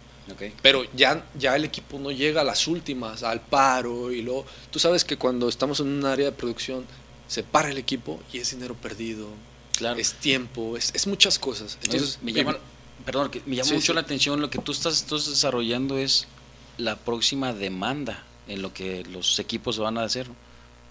[0.61, 4.79] Pero ya, ya el equipo no llega a las últimas, al paro y luego, tú
[4.79, 6.85] sabes que cuando estamos en un área de producción
[7.27, 9.29] se para el equipo y es dinero perdido,
[9.77, 9.99] claro.
[9.99, 11.79] es tiempo, es, es muchas cosas.
[11.83, 12.59] Entonces, me llama,
[13.07, 16.27] perdón, me llama mucho la atención, lo que tú estás, estás desarrollando es
[16.77, 20.29] la próxima demanda en lo que los equipos van a hacer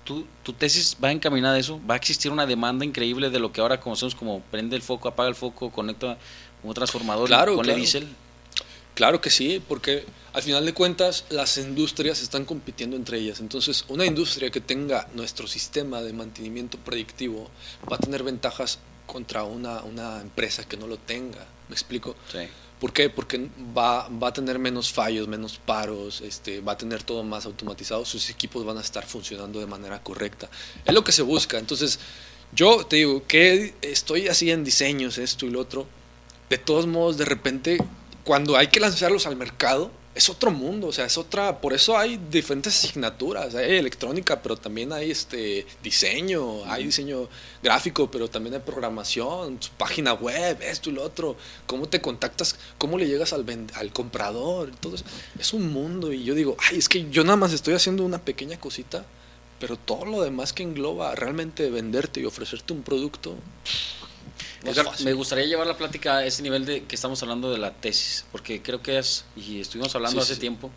[0.07, 3.59] tu, tesis va encaminada a eso, va a existir una demanda increíble de lo que
[3.61, 6.17] ahora conocemos como prende el foco, apaga el foco, conecta
[6.63, 7.77] un transformador claro, y claro.
[7.77, 8.07] diésel.
[8.95, 13.41] Claro que sí, porque al final de cuentas las industrias están compitiendo entre ellas.
[13.41, 17.51] Entonces, una industria que tenga nuestro sistema de mantenimiento predictivo
[17.91, 21.45] va a tener ventajas contra una, una empresa que no lo tenga.
[21.69, 22.15] ¿Me explico?
[22.31, 22.39] Sí.
[22.79, 23.09] ¿Por qué?
[23.09, 27.45] Porque va, va, a tener menos fallos, menos paros, este, va a tener todo más
[27.45, 30.47] automatizado, sus equipos van a estar funcionando de manera correcta.
[30.85, 31.57] Es lo que se busca.
[31.57, 31.99] Entonces,
[32.51, 35.87] yo te digo que estoy así en diseños, esto y lo otro.
[36.49, 37.77] De todos modos, de repente,
[38.23, 41.95] cuando hay que lanzarlos al mercado, es otro mundo, o sea, es otra, por eso
[41.95, 47.29] hay diferentes asignaturas, hay electrónica, pero también hay este diseño, hay diseño
[47.61, 51.35] gráfico, pero también hay programación, página web, esto y lo otro,
[51.67, 53.45] cómo te contactas, cómo le llegas al,
[53.75, 55.05] al comprador, todo eso.
[55.39, 58.17] es un mundo y yo digo, ay, es que yo nada más estoy haciendo una
[58.17, 59.05] pequeña cosita,
[59.59, 63.35] pero todo lo demás que engloba realmente venderte y ofrecerte un producto,
[65.03, 68.25] me gustaría llevar la plática a ese nivel de que estamos hablando de la tesis,
[68.31, 70.71] porque creo que es, y estuvimos hablando hace tiempo,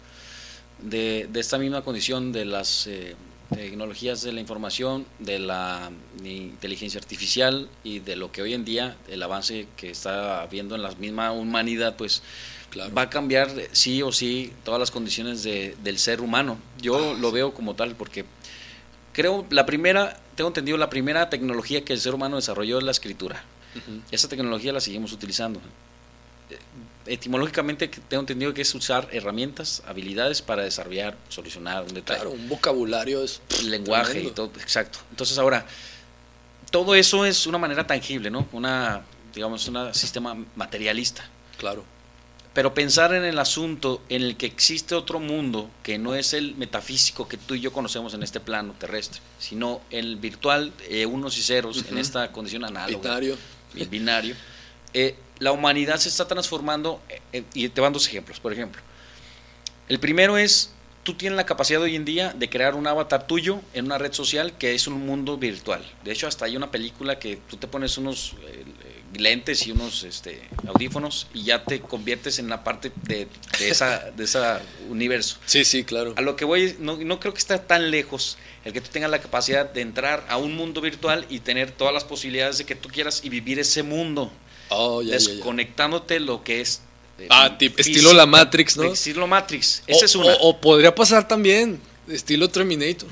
[0.79, 3.17] de, esta misma condición de las eh,
[3.55, 5.91] tecnologías de la información, de la
[6.23, 10.83] inteligencia artificial y de lo que hoy en día, el avance que está habiendo en
[10.83, 12.23] la misma humanidad, pues
[12.97, 16.59] va a cambiar sí o sí todas las condiciones del ser humano.
[16.81, 18.25] Yo ah, lo veo como tal, porque
[19.13, 22.93] creo la primera, tengo entendido, la primera tecnología que el ser humano desarrolló es la
[22.93, 23.45] escritura.
[24.11, 25.61] Esa tecnología la seguimos utilizando.
[26.51, 26.59] Eh,
[27.07, 32.21] etimológicamente tengo entendido que es usar herramientas, habilidades para desarrollar, solucionar un detalle.
[32.21, 34.99] Claro, un vocabulario es lenguaje y todo, exacto.
[35.11, 35.67] Entonces ahora
[36.71, 38.47] todo eso es una manera tangible, ¿no?
[38.53, 39.03] Una
[39.35, 41.25] digamos un sistema materialista.
[41.57, 41.85] Claro.
[42.53, 46.57] Pero pensar en el asunto en el que existe otro mundo que no es el
[46.57, 51.39] metafísico que tú y yo conocemos en este plano terrestre, sino el virtual, eh, unos
[51.39, 53.21] y ceros, en esta condición análoga
[53.77, 54.35] el binario,
[54.95, 57.01] eh, la humanidad se está transformando,
[57.33, 58.83] eh, y te van dos ejemplos, por ejemplo.
[59.89, 63.61] El primero es, tú tienes la capacidad hoy en día de crear un avatar tuyo
[63.73, 65.85] en una red social que es un mundo virtual.
[66.05, 68.65] De hecho, hasta hay una película que tú te pones unos eh,
[69.17, 73.27] lentes y unos este, audífonos y ya te conviertes en la parte de,
[73.59, 74.39] de esa, de ese
[74.89, 75.37] universo.
[75.47, 76.15] Sí, sí, claro.
[76.17, 79.11] A lo que voy, no, no creo que esté tan lejos el que tú tengas
[79.11, 82.75] la capacidad de entrar a un mundo virtual y tener todas las posibilidades de que
[82.75, 84.31] tú quieras y vivir ese mundo.
[84.69, 86.83] Oh, desconectándote lo que es.
[87.31, 88.93] ah, estilo la Matrix, ¿no?
[88.93, 89.83] Estilo Matrix.
[89.87, 90.33] Esa es una.
[90.41, 93.09] O, podría pasar también, estilo Terminator.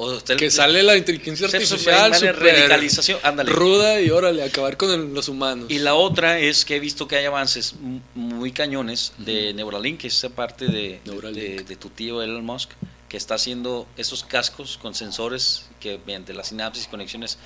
[0.00, 3.50] O que sale la inteligencia artificial, radicalización, ándale.
[3.50, 5.66] ruda y órale, acabar con los humanos.
[5.68, 7.74] Y la otra es que he visto que hay avances
[8.14, 12.70] muy cañones de Neuralink, que es esa parte de, de, de, tu tío Elon Musk,
[13.08, 17.36] que está haciendo esos cascos con sensores que mediante las sinapsis y conexiones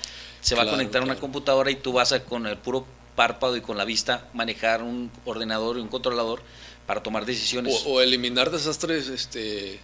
[0.41, 2.85] se va a conectar a una computadora y tú vas a con el puro
[3.15, 6.41] párpado y con la vista manejar un ordenador y un controlador
[6.85, 7.83] para tomar decisiones.
[7.85, 9.79] O, eliminar desastres este,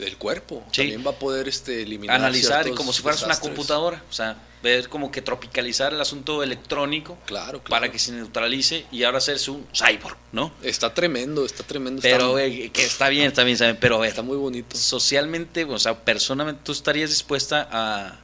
[0.00, 0.64] del cuerpo.
[0.74, 2.16] También va a poder este, eliminar.
[2.16, 4.02] Analizar y como si fueras una computadora.
[4.08, 9.04] O sea, ver como que tropicalizar el asunto electrónico claro, para que se neutralice y
[9.04, 10.52] ahora hacerse un cyborg, ¿no?
[10.62, 12.02] Está tremendo, está tremendo.
[12.02, 14.76] Pero que está bien, está bien, pero está muy bonito.
[14.76, 18.18] Socialmente, o sea, personalmente, ¿tú estarías dispuesta a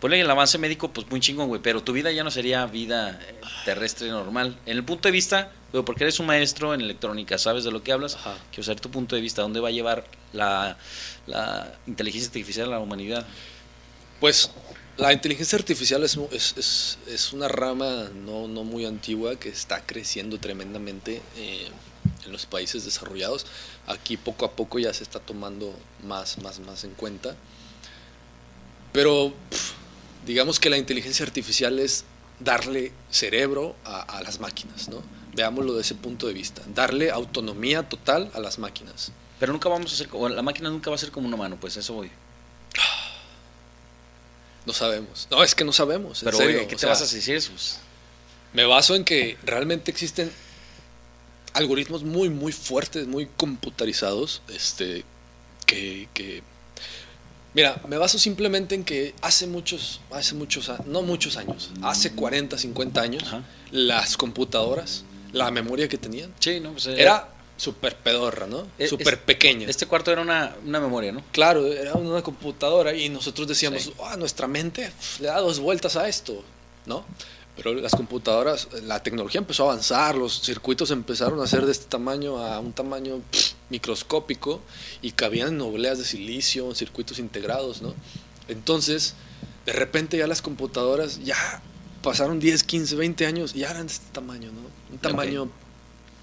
[0.00, 3.18] Ponle el avance médico, pues muy chingón, güey, pero tu vida ya no sería vida
[3.26, 4.58] eh, terrestre normal.
[4.66, 5.50] En el punto de vista,
[5.84, 8.16] porque eres un maestro en electrónica, sabes de lo que hablas,
[8.50, 10.76] quiero saber tu punto de vista, ¿dónde va a llevar la,
[11.86, 13.26] inteligencia artificial a la humanidad?
[14.20, 14.50] Pues
[14.96, 20.38] La inteligencia artificial es, es, es, una rama no, no, muy antigua que está creciendo
[20.38, 21.68] tremendamente eh,
[22.24, 23.44] en los países desarrollados.
[23.86, 27.36] Aquí poco a poco ya se está tomando más, más, más en cuenta.
[28.92, 29.34] Pero
[30.24, 32.04] digamos que la inteligencia artificial es
[32.40, 35.02] darle cerebro a, a, las máquinas, ¿no?
[35.36, 36.62] Veámoslo de ese punto de vista.
[36.74, 39.12] Darle autonomía total a las máquinas.
[39.38, 41.76] Pero nunca vamos a ser, la máquina nunca va a ser como un humano, pues
[41.76, 42.10] eso voy.
[44.64, 45.28] No sabemos.
[45.30, 46.22] No, es que no sabemos.
[46.24, 46.66] Pero serio.
[46.66, 47.52] ¿qué te vas a decir eso?
[48.52, 50.32] Me baso en que realmente existen
[51.52, 55.04] algoritmos muy, muy fuertes, muy computarizados, este,
[55.66, 56.42] que, que
[57.56, 62.58] Mira, me baso simplemente en que hace muchos, hace muchos, no muchos años, hace 40,
[62.58, 63.24] 50 años,
[63.70, 68.66] las computadoras, la memoria que tenían, sí, no, pues era súper pedorra, ¿no?
[68.78, 69.68] E, súper pequeña.
[69.68, 71.22] Este cuarto era una, una, memoria, ¿no?
[71.32, 76.08] Claro, era una computadora y nosotros decíamos, ah, nuestra mente le da dos vueltas a
[76.08, 76.42] esto,
[76.84, 77.04] ¿no?
[77.56, 81.86] Pero las computadoras, la tecnología empezó a avanzar, los circuitos empezaron a ser de este
[81.86, 83.22] tamaño a un tamaño
[83.70, 84.60] microscópico
[85.00, 87.94] y cabían en obleas de silicio, circuitos integrados, ¿no?
[88.48, 89.14] Entonces,
[89.64, 91.62] de repente ya las computadoras ya
[92.02, 94.65] pasaron 10, 15, 20 años y ya eran de este tamaño, ¿no?
[94.90, 95.50] Un tamaño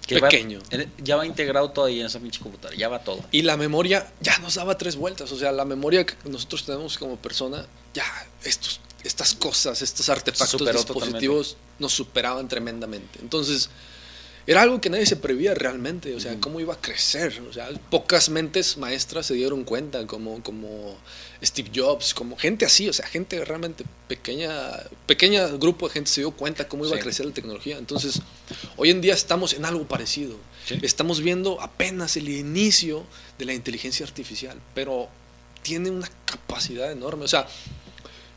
[0.06, 0.60] pequeño.
[0.98, 3.24] ya va integrado todo ahí en esa pinche computadora, ya va todo.
[3.30, 6.98] Y la memoria ya nos daba tres vueltas, o sea, la memoria que nosotros tenemos
[6.98, 8.04] como persona, ya
[8.42, 13.18] estos, estas cosas, estos artefactos dispositivos nos superaban tremendamente.
[13.20, 13.70] Entonces,
[14.46, 17.40] era algo que nadie se prevía realmente, o sea, cómo iba a crecer.
[17.48, 20.96] O sea, pocas mentes maestras se dieron cuenta, como, como
[21.42, 24.52] Steve Jobs, como gente así, o sea, gente realmente pequeña,
[25.06, 27.78] pequeña grupo de gente se dio cuenta cómo iba a crecer la tecnología.
[27.78, 28.20] Entonces,
[28.76, 30.36] hoy en día estamos en algo parecido.
[30.82, 33.04] Estamos viendo apenas el inicio
[33.38, 35.08] de la inteligencia artificial, pero
[35.62, 37.24] tiene una capacidad enorme.
[37.24, 37.46] O sea,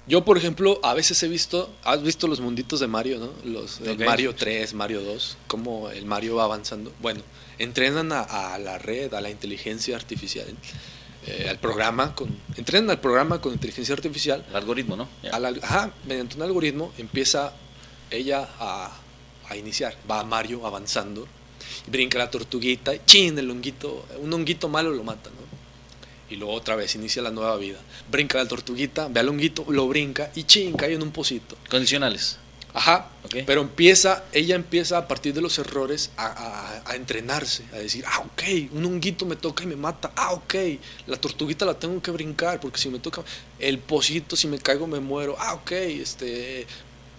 [0.07, 3.31] yo, por ejemplo, a veces he visto, has visto los munditos de Mario, ¿no?
[3.43, 6.93] Los de Mario 3, Mario 2, cómo el Mario va avanzando.
[7.01, 7.21] Bueno,
[7.59, 10.47] entrenan a, la red, a la inteligencia artificial,
[11.25, 14.45] eh, al programa, con, entrenan al programa con inteligencia artificial.
[14.49, 15.09] El algoritmo, ¿no?
[15.61, 17.53] ajá, mediante un algoritmo empieza
[18.09, 18.97] ella a,
[19.49, 19.97] a iniciar.
[20.09, 21.27] Va Mario avanzando,
[21.87, 25.46] brinca la tortuguita, y chin, el honguito, un honguito malo lo mata, ¿no?
[26.29, 27.79] Y luego otra vez inicia la nueva vida.
[28.11, 31.57] Brinca la tortuguita, ve al honguito, lo brinca y ching, cae en un pocito.
[31.69, 32.37] Condicionales.
[32.73, 33.09] Ajá,
[33.47, 38.19] pero empieza, ella empieza a partir de los errores a, a, entrenarse, a decir, ah,
[38.19, 40.53] ok, un honguito me toca y me mata, ah, ok,
[41.07, 43.23] la tortuguita la tengo que brincar, porque si me toca
[43.57, 46.67] el pocito, si me caigo me muero, ah, ok, este,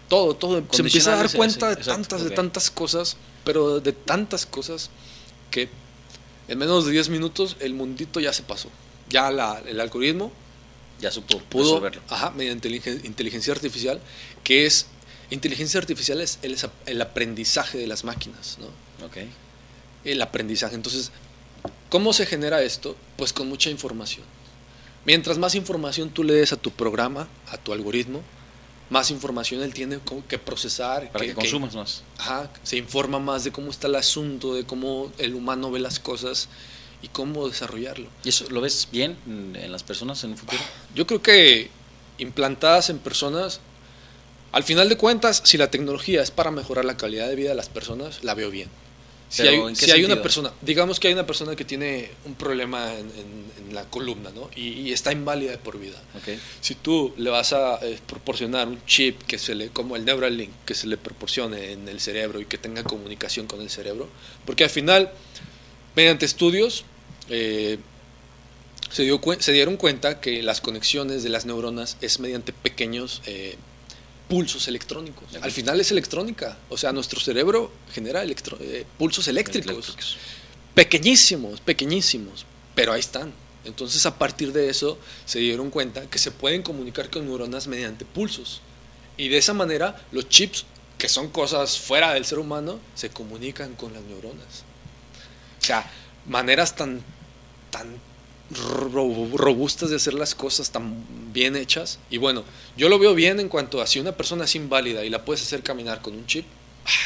[0.08, 4.46] todo, todo, se empieza a dar cuenta de tantas, de tantas cosas, pero de tantas
[4.46, 4.90] cosas
[5.50, 5.68] que
[6.46, 8.68] en menos de 10 minutos el mundito ya se pasó
[9.08, 9.28] ya
[9.66, 10.32] el algoritmo
[11.00, 12.68] ya supo pudo, ajá, mediante
[13.04, 14.00] inteligencia artificial,
[14.42, 14.86] que es,
[15.30, 16.38] inteligencia artificial es
[16.86, 19.06] el, aprendizaje de las máquinas, ¿no?
[19.06, 19.30] Okay.
[20.04, 20.74] El aprendizaje.
[20.74, 21.12] Entonces,
[21.88, 22.96] ¿cómo se genera esto?
[23.16, 24.24] Pues con mucha información.
[25.04, 28.22] Mientras más información tú le des a tu programa, a tu algoritmo,
[28.90, 31.10] más información él tiene que procesar.
[31.12, 32.02] Para que, consumas más.
[32.18, 36.00] Ajá, se informa más de cómo está el asunto, de cómo el humano ve las
[36.00, 36.48] cosas
[37.02, 38.08] y cómo desarrollarlo.
[38.24, 40.60] ¿Y eso lo ves bien en las personas en un futuro?
[40.94, 41.70] Yo creo que
[42.18, 43.60] implantadas en personas,
[44.52, 47.54] al final de cuentas, si la tecnología es para mejorar la calidad de vida de
[47.54, 48.68] las personas, la veo bien.
[49.28, 52.94] Si, hay, si hay, una persona, digamos que hay una persona que tiene un problema
[52.94, 54.48] en, la columna, ¿no?
[54.56, 56.02] Y, está inválida de por vida.
[56.22, 56.40] Okay.
[56.62, 60.50] Si tú le vas a eh, proporcionar un chip que se le, como el Neuralink,
[60.64, 64.08] que se le proporcione en el cerebro y que tenga comunicación con el cerebro,
[64.46, 65.12] porque al final
[65.98, 66.84] Mediante estudios
[67.28, 67.76] eh,
[68.88, 73.56] se, dio, se, dieron cuenta que las conexiones de las neuronas es mediante pequeños eh,
[74.28, 75.24] pulsos electrónicos.
[75.42, 79.96] Al final es electrónica, o sea, nuestro cerebro genera eh, pulsos eléctricos,
[80.72, 82.46] pequeñísimos, pequeñísimos,
[82.76, 83.32] pero ahí están.
[83.64, 88.04] Entonces a partir de eso se dieron cuenta que se pueden comunicar con neuronas mediante
[88.04, 88.60] pulsos.
[89.16, 90.64] Y de esa manera los chips,
[90.96, 94.67] que son cosas fuera del ser humano, se comunican con las neuronas.
[95.60, 95.90] O sea,
[96.26, 97.02] maneras tan,
[97.70, 97.96] tan
[98.50, 101.98] robustas de hacer las cosas tan bien hechas.
[102.10, 102.44] Y bueno,
[102.76, 105.42] yo lo veo bien en cuanto a si una persona es inválida y la puedes
[105.42, 106.46] hacer caminar con un chip,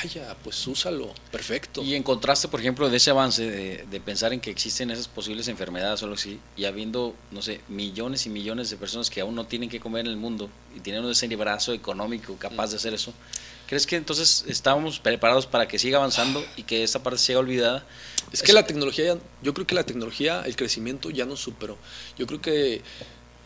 [0.03, 1.83] vaya, pues úsalo, perfecto.
[1.83, 5.49] Y en contraste, por ejemplo, de ese avance de, pensar en que existen esas posibles
[5.49, 9.35] enfermedades o algo así, y habiendo, no sé, millones y millones de personas que aún
[9.35, 12.95] no tienen que comer en el mundo y tienen ese brazo económico capaz de hacer
[12.95, 13.13] eso,
[13.73, 17.87] ¿crees que entonces estamos preparados para que siga avanzando y que esa parte sea olvidada?
[18.31, 21.79] Es que la tecnología, yo creo que la tecnología, el crecimiento ya nos superó.
[22.19, 22.83] Yo creo que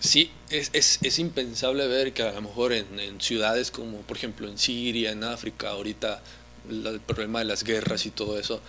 [0.00, 4.16] Sí, es, es, es, impensable ver que a lo mejor en, en, ciudades como, por
[4.16, 6.20] ejemplo, en Siria, en África, ahorita
[6.68, 8.60] la, el problema de las guerras y todo eso,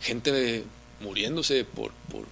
[0.00, 0.62] gente
[1.00, 2.26] muriéndose por, por,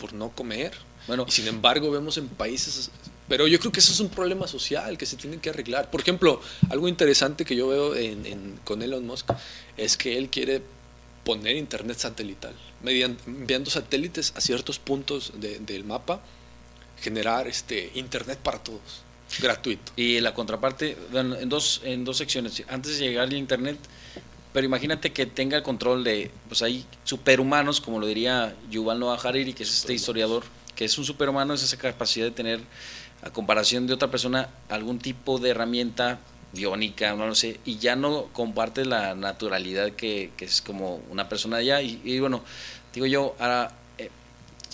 [0.00, 0.72] por no comer.
[1.06, 2.90] Bueno, y sin embargo, vemos en países.
[3.28, 5.90] Pero yo creo que eso es un problema social que se tiene que arreglar.
[5.90, 9.30] Por ejemplo, algo interesante que yo veo en, en, con Elon Musk
[9.76, 10.62] es que él quiere
[11.24, 16.20] poner internet satelital, mediante, enviando satélites a ciertos puntos de, del mapa
[17.00, 19.02] generar este internet para todos,
[19.40, 19.92] gratuito.
[19.96, 22.62] Y la contraparte, en dos, en dos secciones.
[22.68, 23.78] Antes de llegar al internet,
[24.52, 29.18] pero imagínate que tenga el control de, pues hay superhumanos, como lo diría Yuval Noah
[29.22, 30.44] Hariri, que es este historiador,
[30.76, 32.60] que es un superhumano, es esa capacidad de tener,
[33.24, 36.18] a comparación de otra persona, algún tipo de herramienta
[36.52, 41.56] biónica, no lo sé, y ya no comparte la naturalidad que, es como una persona
[41.56, 41.80] allá.
[41.80, 42.42] Y, bueno,
[42.92, 43.72] digo yo, ahora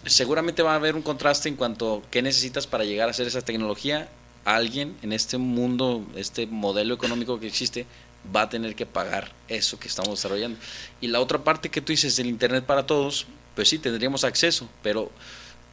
[0.04, 3.26] seguramente va a haber un contraste en cuanto a qué necesitas para llegar a hacer
[3.26, 4.08] esa tecnología.
[4.44, 7.86] Alguien en este mundo, este modelo económico que existe,
[8.34, 10.58] va a tener que pagar eso que estamos desarrollando.
[11.00, 14.68] Y la otra parte que tú dices, el Internet para todos, pues sí, tendríamos acceso,
[14.82, 15.10] pero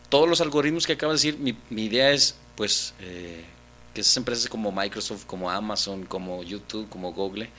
[0.10, 3.46] todos los algoritmos que acabas de decir, mi idea es, pues, eh,
[3.94, 7.50] que esas empresas como Microsoft, como Amazon, como YouTube, como Google,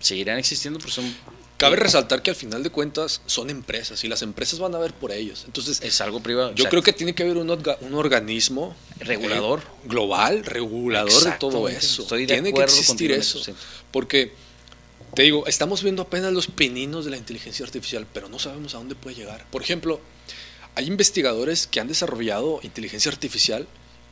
[0.00, 1.14] seguirán existiendo porque son
[1.56, 4.92] Cabe resaltar que al final de cuentas son empresas y las empresas van a ver
[4.92, 5.44] por ellos.
[5.46, 6.52] Entonces, es algo privado.
[6.54, 11.66] Yo creo que tiene que haber un, un organismo regulador, eh, global, regulador de todo
[11.70, 12.02] eso.
[12.02, 13.38] Estoy de tiene que existir eso.
[13.38, 13.54] eso.
[13.90, 14.32] Porque,
[15.14, 18.78] te digo, estamos viendo apenas los peninos de la inteligencia artificial, pero no sabemos a
[18.78, 19.46] dónde puede llegar.
[19.50, 19.98] Por ejemplo,
[20.74, 23.66] hay investigadores que han desarrollado inteligencia artificial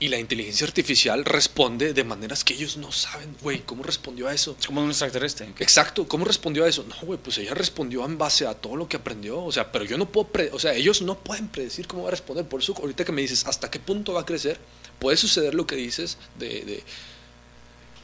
[0.05, 4.35] y la inteligencia artificial responde de maneras que ellos no saben, güey, ¿cómo respondió a
[4.35, 4.55] eso?
[4.67, 5.49] Como un extraterrestre.
[5.61, 6.85] Exacto, ¿cómo respondió a eso?
[6.87, 9.87] No, güey, pues ella respondió en base a todo lo que aprendió, o sea, pero
[9.87, 12.75] yo no puedo, o sea, ellos no pueden predecir cómo va a responder, por eso
[12.79, 14.59] ahorita que me dices, ¿hasta qué punto va a crecer?
[14.99, 16.83] Puede suceder lo que dices de, de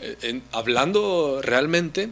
[0.01, 2.09] eh, en, hablando realmente,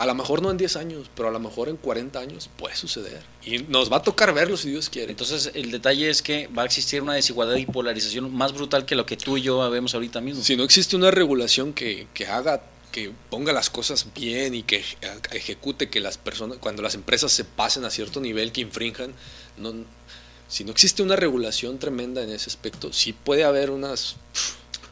[0.00, 2.74] a lo mejor no en 10 años, pero a lo mejor en 40 años puede
[2.74, 3.22] suceder.
[3.44, 5.10] Y nos va a tocar verlo si Dios quiere.
[5.10, 8.94] Entonces, el detalle es que va a existir una desigualdad y polarización más brutal que
[8.94, 10.42] lo que tú y yo vemos ahorita mismo.
[10.42, 12.62] Si no existe una regulación que, que haga
[12.92, 14.82] que ponga las cosas bien y que
[15.32, 19.12] ejecute que las personas, cuando las empresas se pasen a cierto nivel, que infrinjan,
[19.58, 19.84] no,
[20.48, 24.16] si no existe una regulación tremenda en ese aspecto, sí puede haber unas...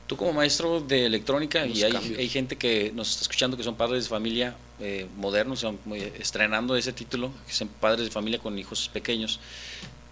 [0.08, 3.76] Tú como maestro de electrónica, y hay, hay, gente que nos está escuchando que son
[3.76, 8.58] padres de familia eh, modernos, eh, estrenando ese título, que son padres de familia con
[8.58, 9.38] hijos pequeños.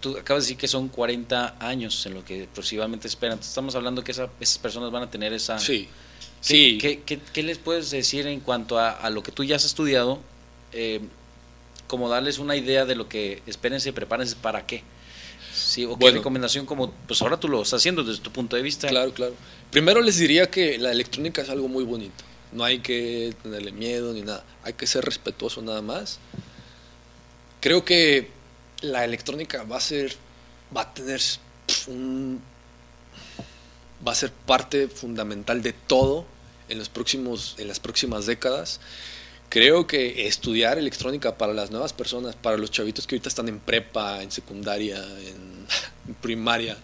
[0.00, 3.38] Tú acabas de decir que son 40 años en lo que próximamente esperan.
[3.38, 5.58] Estamos hablando que esa, esas personas van a tener esa...
[5.58, 5.88] Sí.
[6.42, 6.78] ¿Qué, sí.
[6.78, 9.64] ¿qué, qué, qué, les puedes decir en cuanto a, a, lo que tú ya has
[9.64, 10.20] estudiado?
[10.72, 11.00] Eh,
[11.86, 14.82] como darles una idea de lo que espérense, prepárense para qué.
[15.54, 16.18] Sí, o qué Bueno.
[16.18, 18.88] recomendación como, pues ahora tú lo estás haciendo desde tu punto de vista.
[18.88, 19.34] Claro, claro.
[19.70, 22.24] Primero les diría que la electrónica es algo muy bonito.
[22.52, 24.44] No hay que tenerle miedo ni nada.
[24.62, 26.18] Hay que ser respetuoso nada más.
[27.60, 28.30] Creo que
[28.80, 30.14] la electrónica va a ser,
[30.74, 31.20] va a tener
[34.06, 36.26] va a ser parte fundamental de todo
[36.68, 38.80] en los próximos, en las próximas décadas.
[39.48, 43.60] Creo que estudiar electrónica para las nuevas personas, para los chavitos que ahorita están en
[43.60, 46.76] prepa, en secundaria, en primaria,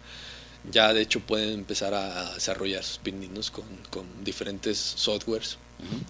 [0.71, 5.59] ya de hecho pueden empezar a desarrollar sus pininos con, con diferentes softwares.
[5.79, 6.03] Uh -huh.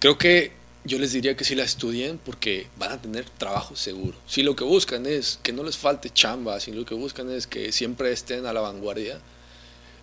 [0.00, 0.52] Creo que
[0.84, 4.16] yo les diría que sí la estudien porque van a tener trabajo seguro.
[4.26, 7.46] Si lo que buscan es que no les falte chamba, si lo que buscan es
[7.46, 9.18] que siempre estén a la vanguardia,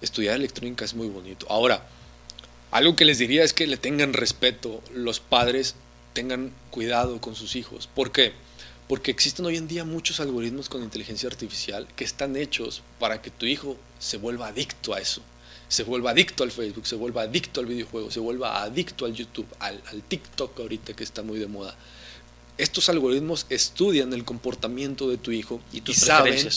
[0.02, 1.46] estudiar electrónica es muy bonito.
[1.50, 1.86] Ahora,
[2.72, 5.76] algo que les diría es que le tengan respeto, los padres
[6.14, 7.88] tengan cuidado con sus hijos.
[7.88, 8.34] ¿Por qué?
[8.34, 8.34] Porque
[9.12, 13.46] existen hoy en día muchos algoritmos con inteligencia artificial que están hechos para que tu
[13.46, 15.22] hijo se vuelva adicto a eso.
[15.68, 19.48] Se vuelva adicto al Facebook, se vuelva adicto al videojuego, se vuelva adicto al YouTube,
[19.60, 21.76] al, al TikTok ahorita que está muy de moda.
[22.58, 26.50] Estos algoritmos estudian el comportamiento de tu hijo y, tus y saben,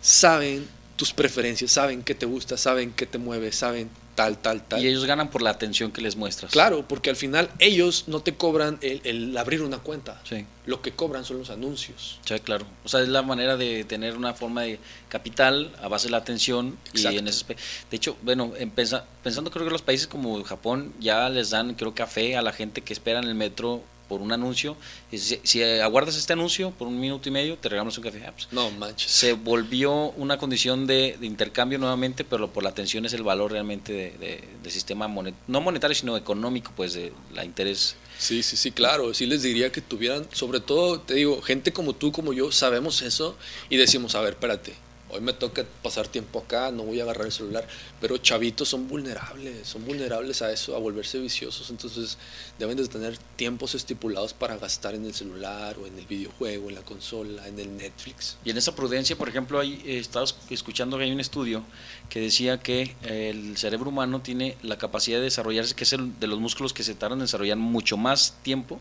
[0.00, 4.82] saben tus preferencias, saben qué te gusta, saben qué te mueve, saben tal, tal, tal.
[4.82, 6.52] Y ellos ganan por la atención que les muestras.
[6.52, 10.20] Claro, porque al final ellos no te cobran el, el abrir una cuenta.
[10.24, 10.44] Sí.
[10.66, 12.18] Lo que cobran son los anuncios.
[12.24, 12.66] Sí, claro.
[12.84, 14.78] O sea, es la manera de tener una forma de
[15.08, 16.78] capital a base de la atención.
[16.92, 17.16] Exacto.
[17.16, 21.28] Y en ese, de hecho, bueno, pensa, pensando creo que los países como Japón ya
[21.28, 24.76] les dan, creo, café a la gente que espera en el metro por un anuncio.
[25.12, 28.24] Y si, si, aguardas este anuncio por un minuto y medio, te regalamos un café.
[28.26, 29.08] Ah, pues, no manches.
[29.08, 33.52] Se volvió una condición de, de, intercambio nuevamente, pero por la atención es el valor
[33.52, 37.94] realmente del de, de sistema monet, no monetario, sino económico, pues de la interés.
[38.18, 39.14] Sí, sí, sí, claro.
[39.14, 43.02] Sí les diría que tuvieran, sobre todo, te digo, gente como tú, como yo, sabemos
[43.02, 43.36] eso
[43.68, 44.74] y decimos, a ver, espérate,
[45.12, 47.66] hoy me toca pasar tiempo acá, no voy a agarrar el celular,
[48.00, 52.18] pero chavitos son vulnerables, son vulnerables a eso, a volverse viciosos, entonces
[52.58, 56.74] deben de tener tiempos estipulados para gastar en el celular o en el videojuego, en
[56.74, 58.36] la consola, en el Netflix.
[58.44, 61.64] Y en esa prudencia, por ejemplo, hay, he estado escuchando que hay un estudio
[62.08, 66.26] que decía que el cerebro humano tiene la capacidad de desarrollarse, que es el de
[66.26, 68.80] los músculos que se tardan en desarrollar mucho más tiempo,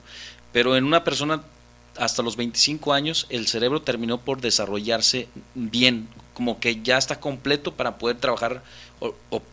[0.51, 1.43] pero en una persona
[1.97, 7.73] hasta los 25 años el cerebro terminó por desarrollarse bien, como que ya está completo
[7.73, 8.63] para poder trabajar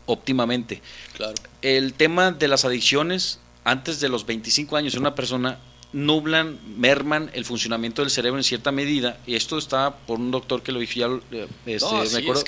[0.05, 0.81] óptimamente.
[1.13, 1.35] Claro.
[1.61, 5.59] El tema de las adicciones antes de los 25 años en una persona
[5.93, 10.61] nublan, merman el funcionamiento del cerebro en cierta medida, y esto está por un doctor
[10.61, 12.43] que lo dijo ya, eh, este, me acuerdo,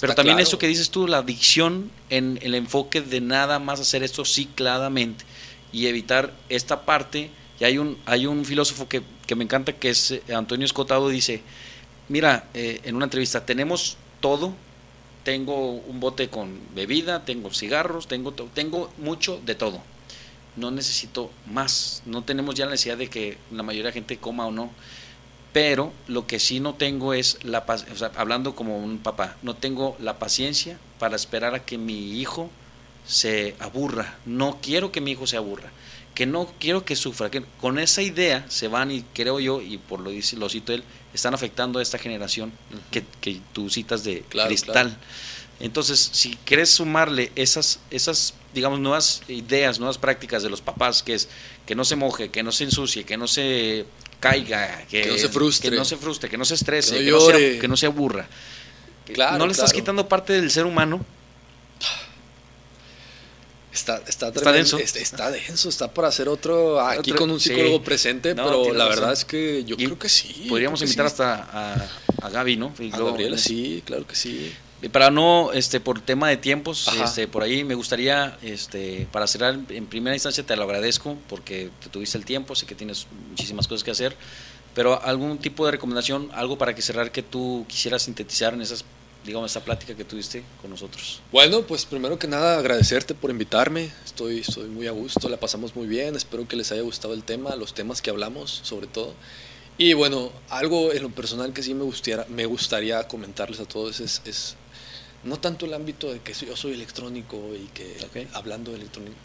[0.00, 4.02] pero también eso que dices tú, la adicción en el enfoque de nada más hacer
[4.02, 5.24] esto cicladamente
[5.72, 9.90] y evitar esta parte, y hay un, hay un filósofo que, que me encanta, que
[9.90, 11.42] es eh, Antonio Escotado, dice,
[12.08, 14.52] mira, eh, en una entrevista, tenemos todo,
[15.24, 19.80] tengo un bote con bebida, tengo cigarros, tengo, tengo mucho de todo.
[20.54, 22.02] No necesito más.
[22.06, 24.70] No tenemos ya la necesidad de que la mayoría de gente coma o no.
[25.52, 29.96] Pero lo que sí no tengo es la o hablando como un papá, no tengo
[29.98, 32.50] la paciencia para esperar a que mi hijo
[33.06, 34.18] se aburra.
[34.26, 35.70] No quiero que mi hijo se aburra
[36.16, 39.76] que no quiero que sufra, que con esa idea se van y creo yo, y
[39.76, 40.82] por lo dice, lo cito él,
[41.12, 42.52] están afectando a esta generación
[42.90, 44.96] que, que, tú citas de cristal.
[45.60, 51.12] Entonces, si quieres sumarle esas, esas, digamos, nuevas ideas, nuevas prácticas de los papás, que
[51.12, 51.28] es
[51.66, 53.84] que no se moje, que no se ensucie, que no se
[54.18, 57.20] caiga, que, no se frustre, que no se frustre, que no se estrese, que no,
[57.20, 58.26] se, que no se aburra.
[59.38, 61.04] no le estás quitando parte del ser humano
[63.76, 64.78] Está, está, denso.
[64.78, 69.24] Está, denso, está para hacer otro aquí con un psicólogo presente, pero la verdad es
[69.26, 70.46] que yo creo que sí.
[70.48, 71.88] Podríamos invitar hasta a,
[72.22, 72.72] a, Gaby, ¿no?
[72.92, 74.52] a Gabriela, sí, claro que sí.
[74.92, 79.58] Para no, este, por tema de tiempos, este, por ahí me gustaría, este, para cerrar,
[79.68, 83.68] en primera instancia te lo agradezco porque te tuviste el tiempo, sé que tienes muchísimas
[83.68, 84.16] cosas que hacer,
[84.74, 88.84] pero algún tipo de recomendación, algo para que cerrar que tú quisieras sintetizar en esas
[89.26, 91.20] digamos, esa plática que tuviste con nosotros.
[91.32, 95.74] Bueno, pues primero que nada agradecerte por invitarme, estoy, estoy muy a gusto, la pasamos
[95.74, 99.14] muy bien, espero que les haya gustado el tema, los temas que hablamos sobre todo.
[99.78, 104.00] Y bueno, algo en lo personal que sí me gustaría, me gustaría comentarles a todos
[104.00, 104.56] es, es
[105.24, 107.96] no tanto el ámbito de que yo soy electrónico y que
[108.32, 109.16] hablando de electrónico,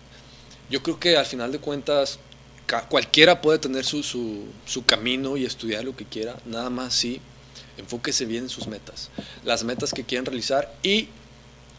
[0.70, 2.20] yo creo que al final de cuentas
[2.90, 7.22] cualquiera puede tener su, su, su camino y estudiar lo que quiera, nada más sí
[7.78, 9.10] enfóquese bien en sus metas,
[9.44, 11.08] las metas que quieran realizar y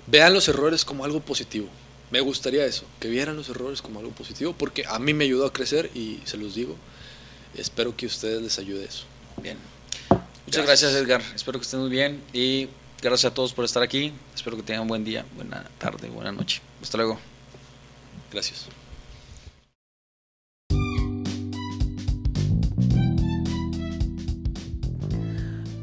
[0.06, 1.69] vean los errores como algo positivo.
[2.10, 5.47] Me gustaría eso, que vieran los errores como algo positivo, porque a mí me ayudó
[5.47, 6.77] a crecer y se los digo,
[7.56, 9.05] espero que a ustedes les ayude eso.
[9.40, 9.56] Bien.
[10.44, 10.93] Muchas gracias.
[10.93, 12.69] Edgar, espero que estén muy bien y
[13.01, 16.32] gracias a todos por estar aquí, espero que tengan un buen día, buena tarde, buena
[16.32, 16.60] noche.
[16.82, 17.19] Hasta luego.
[18.31, 18.66] Gracias.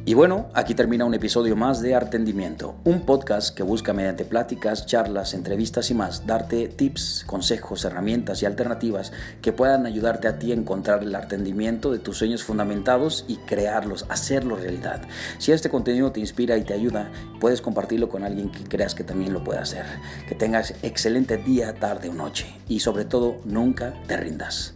[0.10, 4.88] Y bueno, aquí termina un episodio más de Artendimiento, un podcast que busca mediante pláticas,
[4.88, 9.11] charlas, entrevistas y más darte tips, consejos, herramientas y alternativas
[9.44, 14.07] que puedan ayudarte a ti a encontrar el artendimiento de tus sueños fundamentados y crearlos,
[14.10, 15.03] hacerlos realidad.
[15.38, 19.03] Si este contenido te inspira y te ayuda, puedes compartirlo con alguien que creas que
[19.03, 19.86] también lo puede hacer.
[20.27, 24.73] Que tengas excelente día, tarde o noche y sobre todo nunca te rindas.